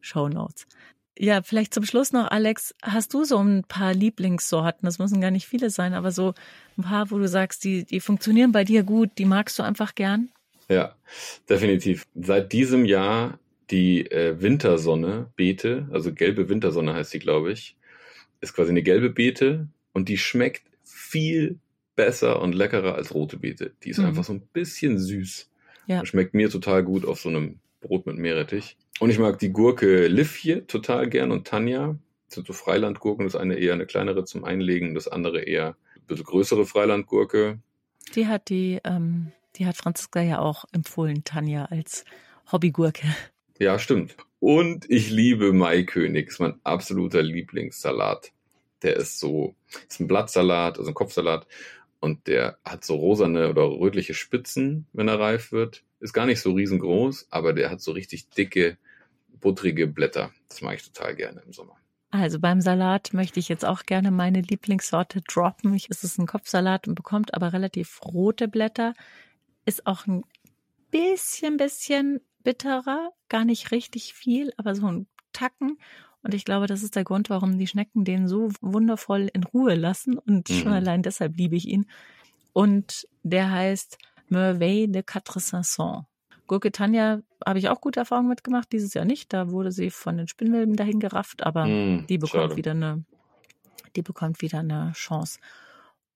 Show 0.00 0.28
Notes. 0.28 0.66
Ja, 1.18 1.42
vielleicht 1.42 1.72
zum 1.72 1.84
Schluss 1.84 2.12
noch, 2.12 2.30
Alex, 2.30 2.74
hast 2.82 3.14
du 3.14 3.24
so 3.24 3.38
ein 3.38 3.62
paar 3.62 3.94
Lieblingssorten? 3.94 4.84
Das 4.84 4.98
müssen 4.98 5.20
gar 5.20 5.30
nicht 5.30 5.46
viele 5.46 5.70
sein, 5.70 5.94
aber 5.94 6.10
so 6.10 6.34
ein 6.76 6.82
paar, 6.82 7.10
wo 7.10 7.18
du 7.18 7.28
sagst, 7.28 7.62
die, 7.64 7.84
die 7.84 8.00
funktionieren 8.00 8.50
bei 8.50 8.64
dir 8.64 8.82
gut, 8.82 9.10
die 9.18 9.24
magst 9.24 9.58
du 9.58 9.62
einfach 9.62 9.94
gern? 9.94 10.30
Ja, 10.68 10.96
definitiv. 11.48 12.06
Seit 12.14 12.52
diesem 12.52 12.84
Jahr 12.84 13.38
die 13.70 14.10
äh, 14.10 14.40
Wintersonne 14.40 15.30
Beete, 15.36 15.88
also 15.92 16.12
gelbe 16.12 16.48
Wintersonne 16.48 16.94
heißt 16.94 17.14
die, 17.14 17.18
glaube 17.18 17.52
ich, 17.52 17.76
ist 18.40 18.54
quasi 18.54 18.70
eine 18.70 18.82
gelbe 18.82 19.10
Beete 19.10 19.68
und 19.92 20.08
die 20.08 20.18
schmeckt 20.18 20.64
viel 20.82 21.58
besser 21.96 22.42
und 22.42 22.54
leckerer 22.54 22.94
als 22.96 23.14
rote 23.14 23.38
Beete. 23.38 23.72
Die 23.84 23.90
ist 23.90 23.98
mhm. 23.98 24.06
einfach 24.06 24.24
so 24.24 24.32
ein 24.32 24.42
bisschen 24.52 24.98
süß 24.98 25.48
Ja. 25.86 26.04
Schmeckt 26.04 26.34
mir 26.34 26.50
total 26.50 26.82
gut 26.82 27.04
auf 27.04 27.20
so 27.20 27.28
einem 27.28 27.60
Brot 27.84 28.06
mit 28.06 28.16
Meerrettich. 28.16 28.76
Und 29.00 29.10
ich 29.10 29.18
mag 29.18 29.38
die 29.38 29.50
Gurke 29.50 30.06
Liv 30.06 30.34
hier 30.34 30.66
total 30.66 31.08
gern 31.08 31.30
und 31.30 31.46
Tanja. 31.46 31.96
Das 32.26 32.36
sind 32.36 32.46
so 32.46 32.52
Freilandgurken. 32.52 33.26
Das 33.26 33.36
eine 33.36 33.56
eher 33.56 33.74
eine 33.74 33.86
kleinere 33.86 34.24
zum 34.24 34.44
Einlegen, 34.44 34.94
das 34.94 35.08
andere 35.08 35.42
eher 35.42 35.76
ein 35.96 36.06
bisschen 36.06 36.24
größere 36.24 36.66
Freilandgurke. 36.66 37.58
Die 38.14 38.26
hat 38.26 38.48
die, 38.48 38.80
ähm, 38.84 39.32
die 39.56 39.66
hat 39.66 39.76
Franziska 39.76 40.20
ja 40.20 40.38
auch 40.38 40.64
empfohlen, 40.72 41.24
Tanja, 41.24 41.66
als 41.66 42.04
Hobbygurke. 42.50 43.06
Ja, 43.58 43.78
stimmt. 43.78 44.16
Und 44.40 44.90
ich 44.90 45.10
liebe 45.10 45.52
Maikönig, 45.52 46.28
ist 46.28 46.40
mein 46.40 46.60
absoluter 46.64 47.22
Lieblingssalat. 47.22 48.32
Der 48.82 48.96
ist 48.96 49.18
so, 49.18 49.54
ist 49.88 50.00
ein 50.00 50.08
Blattsalat, 50.08 50.78
also 50.78 50.90
ein 50.90 50.94
Kopfsalat. 50.94 51.46
Und 52.04 52.26
der 52.26 52.58
hat 52.66 52.84
so 52.84 52.96
rosane 52.96 53.48
oder 53.48 53.62
rötliche 53.62 54.12
Spitzen, 54.12 54.86
wenn 54.92 55.08
er 55.08 55.18
reif 55.18 55.52
wird. 55.52 55.84
Ist 56.00 56.12
gar 56.12 56.26
nicht 56.26 56.42
so 56.42 56.52
riesengroß, 56.52 57.28
aber 57.30 57.54
der 57.54 57.70
hat 57.70 57.80
so 57.80 57.92
richtig 57.92 58.28
dicke, 58.28 58.76
buttrige 59.40 59.86
Blätter. 59.86 60.30
Das 60.50 60.60
mag 60.60 60.74
ich 60.74 60.92
total 60.92 61.16
gerne 61.16 61.40
im 61.46 61.54
Sommer. 61.54 61.78
Also 62.10 62.38
beim 62.38 62.60
Salat 62.60 63.14
möchte 63.14 63.40
ich 63.40 63.48
jetzt 63.48 63.64
auch 63.64 63.84
gerne 63.84 64.10
meine 64.10 64.42
Lieblingssorte 64.42 65.22
droppen. 65.22 65.80
Es 65.88 66.04
ist 66.04 66.18
ein 66.18 66.26
Kopfsalat 66.26 66.86
und 66.88 66.94
bekommt 66.94 67.32
aber 67.32 67.54
relativ 67.54 68.02
rote 68.04 68.48
Blätter. 68.48 68.92
Ist 69.64 69.86
auch 69.86 70.06
ein 70.06 70.24
bisschen, 70.90 71.56
bisschen 71.56 72.20
bitterer. 72.42 73.12
Gar 73.30 73.46
nicht 73.46 73.72
richtig 73.72 74.12
viel, 74.12 74.52
aber 74.58 74.74
so 74.74 74.88
ein 74.88 75.06
Tacken. 75.32 75.78
Und 76.24 76.32
ich 76.32 76.46
glaube, 76.46 76.66
das 76.66 76.82
ist 76.82 76.96
der 76.96 77.04
Grund, 77.04 77.28
warum 77.28 77.58
die 77.58 77.66
Schnecken 77.66 78.04
den 78.04 78.28
so 78.28 78.48
wundervoll 78.62 79.28
in 79.34 79.44
Ruhe 79.44 79.74
lassen. 79.74 80.16
Und 80.16 80.48
mhm. 80.48 80.54
schon 80.54 80.72
allein 80.72 81.02
deshalb 81.02 81.36
liebe 81.36 81.54
ich 81.54 81.68
ihn. 81.68 81.86
Und 82.54 83.06
der 83.22 83.50
heißt 83.50 83.98
Merveille 84.28 84.88
de 84.88 85.02
Quatre 85.02 85.38
Saisons. 85.38 86.06
Gurke 86.46 86.72
Tanja 86.72 87.20
habe 87.46 87.58
ich 87.58 87.68
auch 87.68 87.80
gute 87.80 88.00
Erfahrungen 88.00 88.28
mitgemacht, 88.28 88.72
dieses 88.72 88.94
Jahr 88.94 89.04
nicht. 89.04 89.34
Da 89.34 89.50
wurde 89.50 89.70
sie 89.70 89.90
von 89.90 90.16
den 90.16 90.26
Spinnmilben 90.26 90.76
dahin 90.76 90.98
gerafft, 90.98 91.42
aber 91.42 91.66
mm, 91.66 92.06
die 92.06 92.18
bekommt 92.18 92.42
schade. 92.42 92.56
wieder 92.56 92.70
eine, 92.70 93.04
die 93.94 94.02
bekommt 94.02 94.40
wieder 94.40 94.60
eine 94.60 94.92
Chance. 94.94 95.40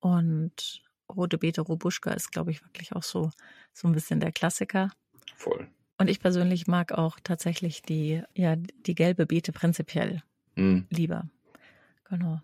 Und 0.00 0.82
Rote 1.14 1.36
Beete 1.36 1.60
Robuschka 1.60 2.12
ist, 2.12 2.32
glaube 2.32 2.50
ich, 2.50 2.62
wirklich 2.62 2.94
auch 2.94 3.02
so, 3.02 3.30
so 3.74 3.88
ein 3.88 3.92
bisschen 3.92 4.20
der 4.20 4.32
Klassiker. 4.32 4.90
Voll. 5.36 5.68
Und 5.98 6.08
ich 6.08 6.20
persönlich 6.20 6.66
mag 6.66 6.92
auch 6.92 7.18
tatsächlich 7.22 7.82
die, 7.82 8.22
ja, 8.34 8.56
die 8.56 8.94
gelbe 8.94 9.26
Beete 9.26 9.52
prinzipiell 9.52 10.22
mm. 10.54 10.82
lieber. 10.90 11.28
Genau. 12.08 12.40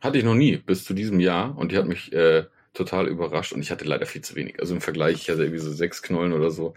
Hatte 0.00 0.18
ich 0.18 0.24
noch 0.24 0.34
nie 0.34 0.56
bis 0.56 0.84
zu 0.84 0.94
diesem 0.94 1.20
Jahr 1.20 1.58
und 1.58 1.72
die 1.72 1.76
hat 1.76 1.86
mich 1.86 2.12
äh, 2.12 2.44
total 2.72 3.08
überrascht 3.08 3.52
und 3.52 3.60
ich 3.60 3.70
hatte 3.70 3.84
leider 3.84 4.06
viel 4.06 4.22
zu 4.22 4.36
wenig. 4.36 4.60
Also 4.60 4.74
im 4.74 4.80
Vergleich, 4.80 5.16
ich 5.16 5.30
hatte 5.30 5.42
irgendwie 5.42 5.60
so 5.60 5.72
sechs 5.72 6.00
Knollen 6.02 6.32
oder 6.32 6.50
so. 6.50 6.74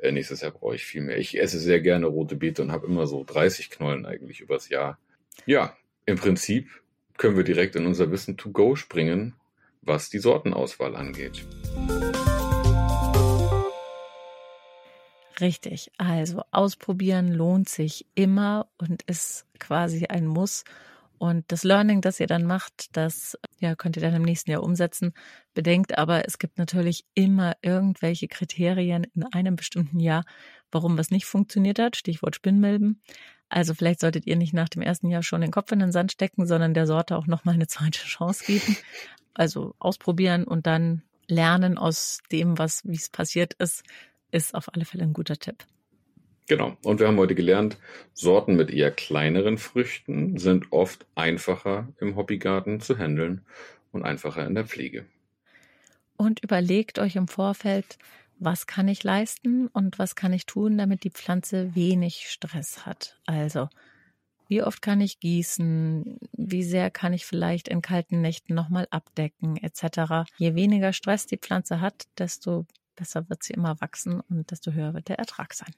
Äh, 0.00 0.12
nächstes 0.12 0.40
Jahr 0.40 0.52
brauche 0.52 0.76
ich 0.76 0.84
viel 0.84 1.02
mehr. 1.02 1.18
Ich 1.18 1.38
esse 1.38 1.58
sehr 1.58 1.80
gerne 1.80 2.06
rote 2.06 2.36
Beete 2.36 2.62
und 2.62 2.72
habe 2.72 2.86
immer 2.86 3.06
so 3.06 3.24
30 3.24 3.68
Knollen 3.70 4.06
eigentlich 4.06 4.40
übers 4.40 4.68
Jahr. 4.68 4.98
Ja, 5.44 5.76
im 6.06 6.16
Prinzip 6.16 6.68
können 7.18 7.36
wir 7.36 7.44
direkt 7.44 7.76
in 7.76 7.86
unser 7.86 8.10
Wissen 8.10 8.36
to 8.36 8.50
go 8.50 8.76
springen, 8.76 9.34
was 9.82 10.08
die 10.08 10.18
Sortenauswahl 10.18 10.96
angeht. 10.96 11.44
Richtig. 15.40 15.90
Also 15.98 16.42
ausprobieren 16.50 17.32
lohnt 17.32 17.68
sich 17.68 18.06
immer 18.14 18.68
und 18.78 19.02
ist 19.02 19.46
quasi 19.58 20.06
ein 20.06 20.26
Muss. 20.26 20.64
Und 21.18 21.44
das 21.52 21.62
Learning, 21.62 22.00
das 22.00 22.18
ihr 22.18 22.26
dann 22.26 22.44
macht, 22.44 22.96
das 22.96 23.38
ja, 23.60 23.76
könnt 23.76 23.96
ihr 23.96 24.02
dann 24.02 24.14
im 24.14 24.22
nächsten 24.22 24.50
Jahr 24.50 24.64
umsetzen. 24.64 25.12
Bedenkt 25.54 25.96
aber, 25.96 26.26
es 26.26 26.38
gibt 26.38 26.58
natürlich 26.58 27.04
immer 27.14 27.56
irgendwelche 27.62 28.26
Kriterien 28.26 29.04
in 29.14 29.24
einem 29.32 29.54
bestimmten 29.54 30.00
Jahr, 30.00 30.24
warum 30.72 30.98
was 30.98 31.12
nicht 31.12 31.26
funktioniert 31.26 31.78
hat. 31.78 31.96
Stichwort 31.96 32.34
Spinnmilben. 32.34 33.00
Also 33.48 33.72
vielleicht 33.72 34.00
solltet 34.00 34.26
ihr 34.26 34.34
nicht 34.36 34.52
nach 34.52 34.68
dem 34.68 34.82
ersten 34.82 35.10
Jahr 35.10 35.22
schon 35.22 35.42
den 35.42 35.52
Kopf 35.52 35.70
in 35.70 35.78
den 35.78 35.92
Sand 35.92 36.10
stecken, 36.10 36.46
sondern 36.46 36.74
der 36.74 36.88
Sorte 36.88 37.16
auch 37.16 37.28
nochmal 37.28 37.54
eine 37.54 37.68
zweite 37.68 38.00
Chance 38.00 38.44
geben. 38.44 38.76
Also 39.34 39.74
ausprobieren 39.78 40.44
und 40.44 40.66
dann 40.66 41.02
lernen 41.28 41.78
aus 41.78 42.20
dem, 42.30 42.58
was, 42.58 42.82
wie 42.84 42.96
es 42.96 43.08
passiert 43.08 43.54
ist, 43.54 43.82
ist 44.32 44.54
auf 44.54 44.74
alle 44.74 44.84
Fälle 44.84 45.04
ein 45.04 45.12
guter 45.12 45.36
Tipp. 45.36 45.64
Genau. 46.48 46.76
Und 46.82 46.98
wir 46.98 47.06
haben 47.06 47.18
heute 47.18 47.34
gelernt, 47.34 47.78
Sorten 48.14 48.56
mit 48.56 48.70
eher 48.70 48.90
kleineren 48.90 49.58
Früchten 49.58 50.38
sind 50.38 50.72
oft 50.72 51.06
einfacher 51.14 51.88
im 52.00 52.16
Hobbygarten 52.16 52.80
zu 52.80 52.98
handeln 52.98 53.42
und 53.92 54.02
einfacher 54.02 54.44
in 54.46 54.54
der 54.54 54.66
Pflege. 54.66 55.06
Und 56.16 56.42
überlegt 56.42 56.98
euch 56.98 57.16
im 57.16 57.28
Vorfeld, 57.28 57.98
was 58.38 58.66
kann 58.66 58.88
ich 58.88 59.04
leisten 59.04 59.68
und 59.68 59.98
was 59.98 60.16
kann 60.16 60.32
ich 60.32 60.46
tun, 60.46 60.76
damit 60.78 61.04
die 61.04 61.10
Pflanze 61.10 61.74
wenig 61.74 62.28
Stress 62.28 62.84
hat. 62.86 63.18
Also, 63.24 63.68
wie 64.48 64.62
oft 64.62 64.82
kann 64.82 65.00
ich 65.00 65.20
gießen? 65.20 66.18
Wie 66.32 66.64
sehr 66.64 66.90
kann 66.90 67.12
ich 67.12 67.24
vielleicht 67.24 67.68
in 67.68 67.82
kalten 67.82 68.20
Nächten 68.20 68.54
nochmal 68.54 68.88
abdecken, 68.90 69.56
etc. 69.56 70.28
Je 70.36 70.54
weniger 70.54 70.92
Stress 70.92 71.26
die 71.26 71.38
Pflanze 71.38 71.80
hat, 71.80 72.04
desto 72.18 72.66
besser 72.96 73.28
wird 73.28 73.42
sie 73.42 73.54
immer 73.54 73.80
wachsen 73.80 74.20
und 74.20 74.50
desto 74.50 74.72
höher 74.72 74.94
wird 74.94 75.08
der 75.08 75.18
Ertrag 75.18 75.54
sein. 75.54 75.74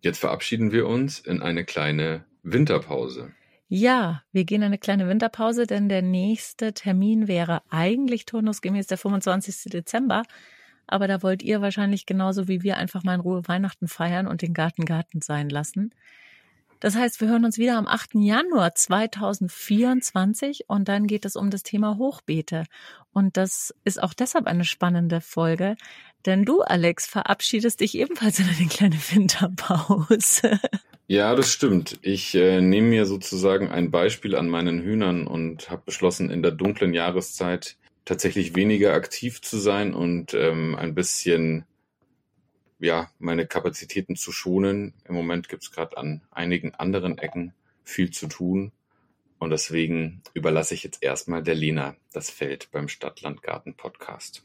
Jetzt 0.00 0.18
verabschieden 0.18 0.72
wir 0.72 0.86
uns 0.86 1.18
in 1.18 1.42
eine 1.42 1.64
kleine 1.64 2.24
Winterpause. 2.42 3.32
Ja, 3.68 4.22
wir 4.30 4.44
gehen 4.44 4.62
in 4.62 4.66
eine 4.66 4.78
kleine 4.78 5.08
Winterpause, 5.08 5.66
denn 5.66 5.88
der 5.88 6.02
nächste 6.02 6.72
Termin 6.72 7.26
wäre 7.26 7.62
eigentlich 7.68 8.24
turnusgemäß 8.24 8.86
der 8.86 8.98
25. 8.98 9.72
Dezember. 9.72 10.22
Aber 10.86 11.08
da 11.08 11.22
wollt 11.22 11.42
ihr 11.42 11.60
wahrscheinlich 11.62 12.06
genauso 12.06 12.46
wie 12.46 12.62
wir 12.62 12.76
einfach 12.76 13.02
mal 13.02 13.14
in 13.14 13.20
Ruhe 13.20 13.42
Weihnachten 13.48 13.88
feiern 13.88 14.28
und 14.28 14.42
den 14.42 14.54
Garten 14.54 14.84
Garten 14.84 15.20
sein 15.20 15.48
lassen. 15.48 15.92
Das 16.78 16.94
heißt, 16.94 17.20
wir 17.20 17.28
hören 17.28 17.44
uns 17.44 17.58
wieder 17.58 17.78
am 17.78 17.86
8. 17.86 18.14
Januar 18.14 18.74
2024 18.74 20.68
und 20.68 20.88
dann 20.88 21.06
geht 21.06 21.24
es 21.24 21.34
um 21.34 21.50
das 21.50 21.62
Thema 21.62 21.96
Hochbeete. 21.96 22.64
Und 23.12 23.36
das 23.36 23.74
ist 23.82 24.00
auch 24.00 24.14
deshalb 24.14 24.46
eine 24.46 24.64
spannende 24.64 25.20
Folge, 25.20 25.76
denn 26.26 26.44
du, 26.44 26.62
Alex, 26.62 27.06
verabschiedest 27.06 27.80
dich 27.80 27.96
ebenfalls 27.96 28.38
in 28.38 28.48
eine 28.48 28.68
kleine 28.68 28.96
Winterpause. 28.96 30.60
Ja, 31.08 31.36
das 31.36 31.52
stimmt. 31.52 32.00
Ich 32.02 32.34
äh, 32.34 32.60
nehme 32.60 32.88
mir 32.88 33.06
sozusagen 33.06 33.70
ein 33.70 33.92
Beispiel 33.92 34.34
an 34.34 34.48
meinen 34.48 34.82
Hühnern 34.82 35.28
und 35.28 35.70
habe 35.70 35.82
beschlossen, 35.86 36.30
in 36.30 36.42
der 36.42 36.50
dunklen 36.50 36.94
Jahreszeit 36.94 37.76
tatsächlich 38.04 38.56
weniger 38.56 38.92
aktiv 38.92 39.40
zu 39.40 39.56
sein 39.56 39.94
und 39.94 40.34
ähm, 40.34 40.74
ein 40.74 40.96
bisschen 40.96 41.64
ja, 42.80 43.08
meine 43.20 43.46
Kapazitäten 43.46 44.16
zu 44.16 44.32
schonen. 44.32 44.94
Im 45.04 45.14
Moment 45.14 45.48
gibt's 45.48 45.70
gerade 45.70 45.96
an 45.96 46.22
einigen 46.32 46.74
anderen 46.74 47.18
Ecken 47.18 47.54
viel 47.84 48.10
zu 48.10 48.26
tun. 48.26 48.72
Und 49.38 49.50
deswegen 49.50 50.22
überlasse 50.34 50.74
ich 50.74 50.82
jetzt 50.82 51.02
erstmal 51.02 51.42
der 51.42 51.54
Lena 51.54 51.94
das 52.12 52.30
Feld 52.30 52.70
beim 52.72 52.88
Stadtlandgarten 52.88 53.74
Podcast. 53.74 54.42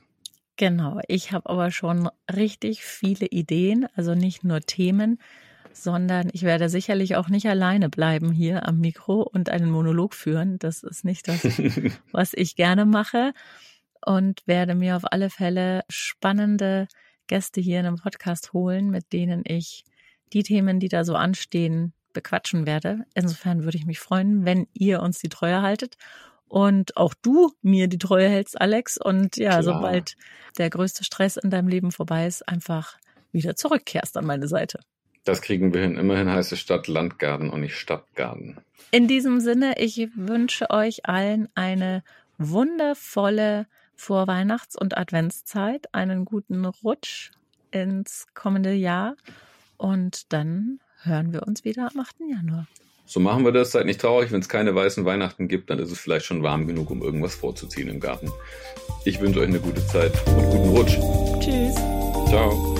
Genau, 0.62 1.00
ich 1.08 1.32
habe 1.32 1.50
aber 1.50 1.72
schon 1.72 2.08
richtig 2.32 2.84
viele 2.84 3.26
Ideen, 3.26 3.88
also 3.96 4.14
nicht 4.14 4.44
nur 4.44 4.62
Themen, 4.62 5.18
sondern 5.74 6.30
ich 6.34 6.44
werde 6.44 6.70
sicherlich 6.70 7.16
auch 7.16 7.30
nicht 7.30 7.48
alleine 7.48 7.90
bleiben 7.90 8.32
hier 8.32 8.68
am 8.68 8.78
Mikro 8.78 9.24
und 9.24 9.50
einen 9.50 9.72
Monolog 9.72 10.14
führen. 10.14 10.60
Das 10.60 10.84
ist 10.84 11.04
nicht 11.04 11.28
das, 11.28 11.42
was 12.12 12.34
ich 12.36 12.56
gerne 12.56 12.86
mache 12.86 13.34
und 14.06 14.44
werde 14.46 14.76
mir 14.76 14.98
auf 14.98 15.12
alle 15.12 15.32
Fälle 15.32 15.82
spannende 15.90 16.88
Gäste 17.26 17.60
hier 17.60 17.80
in 17.80 17.88
einem 17.88 17.98
Podcast 17.98 18.54
holen, 18.54 18.92
mit 18.92 19.14
denen 19.14 19.42
ich 19.44 19.84
die 20.32 20.44
Themen, 20.44 20.80
die 20.80 20.90
da 20.90 21.04
so 21.04 21.16
anstehen, 21.16 21.94
bequatschen 22.14 22.68
werde. 22.68 23.00
Insofern 23.16 23.64
würde 23.64 23.80
ich 23.80 23.88
mich 23.88 24.00
freuen, 24.00 24.46
wenn 24.46 24.68
ihr 24.74 25.02
uns 25.02 25.18
die 25.18 25.30
Treue 25.30 25.64
haltet 25.64 25.98
und 26.52 26.98
auch 26.98 27.14
du 27.22 27.54
mir 27.62 27.88
die 27.88 27.98
Treue 27.98 28.28
hältst, 28.28 28.60
Alex. 28.60 28.98
Und 28.98 29.38
ja, 29.38 29.52
Klar. 29.52 29.64
sobald 29.64 30.18
der 30.58 30.70
größte 30.70 31.06
Stress 31.06 31.38
in 31.38 31.50
deinem 31.50 31.70
Leben 31.70 31.94
vorbei 31.94 32.28
ist, 32.28 32.46
einfach 32.46 32.98
wieder 33.32 33.56
zurückkehrst 33.56 34.18
an 34.18 34.26
meine 34.26 34.50
Seite. 34.50 34.82
Das 35.24 35.42
kriegen 35.42 35.74
wir 35.74 35.80
hin. 35.80 35.96
Immerhin 35.96 36.30
heißt 36.30 36.52
es 36.52 36.60
Stadt 36.60 36.90
Landgarten 36.90 37.50
und 37.50 37.62
nicht 37.62 37.78
Stadtgarten. 37.78 38.58
In 38.92 39.08
diesem 39.08 39.40
Sinne, 39.40 39.76
ich 39.78 40.10
wünsche 40.14 40.70
euch 40.72 41.06
allen 41.06 41.48
eine 41.56 42.04
wundervolle 42.38 43.66
vor 43.96 44.28
Weihnachts- 44.28 44.76
und 44.76 44.98
Adventszeit 44.98 45.94
einen 45.94 46.26
guten 46.26 46.66
Rutsch 46.66 47.32
ins 47.70 48.28
kommende 48.34 48.74
Jahr 48.74 49.16
und 49.78 50.34
dann 50.34 50.82
hören 51.04 51.32
wir 51.32 51.44
uns 51.44 51.64
wieder 51.64 51.90
am 51.94 52.02
8. 52.02 52.16
Januar. 52.30 52.68
So 53.12 53.20
machen 53.20 53.44
wir 53.44 53.52
das. 53.52 53.72
Seid 53.72 53.88
nicht 53.88 54.00
traurig, 54.00 54.32
wenn 54.32 54.40
es 54.40 54.48
keine 54.48 54.74
weißen 54.74 55.04
Weihnachten 55.04 55.50
gibt, 55.50 55.70
dann 55.70 55.80
ist 55.80 55.92
es 55.92 56.00
vielleicht 56.00 56.26
schon 56.26 56.44
warm 56.44 56.66
genug, 56.66 56.90
um 56.90 57.02
irgendwas 57.02 57.36
vorzuziehen 57.36 57.90
im 57.90 58.00
Garten. 58.00 58.32
Ich 59.04 59.20
wünsche 59.20 59.42
euch 59.42 59.50
eine 59.50 59.60
gute 59.60 59.86
Zeit 59.86 60.14
und 60.28 60.50
guten 60.50 60.70
Rutsch. 60.70 60.98
Tschüss. 61.42 61.76
Ciao. 62.30 62.71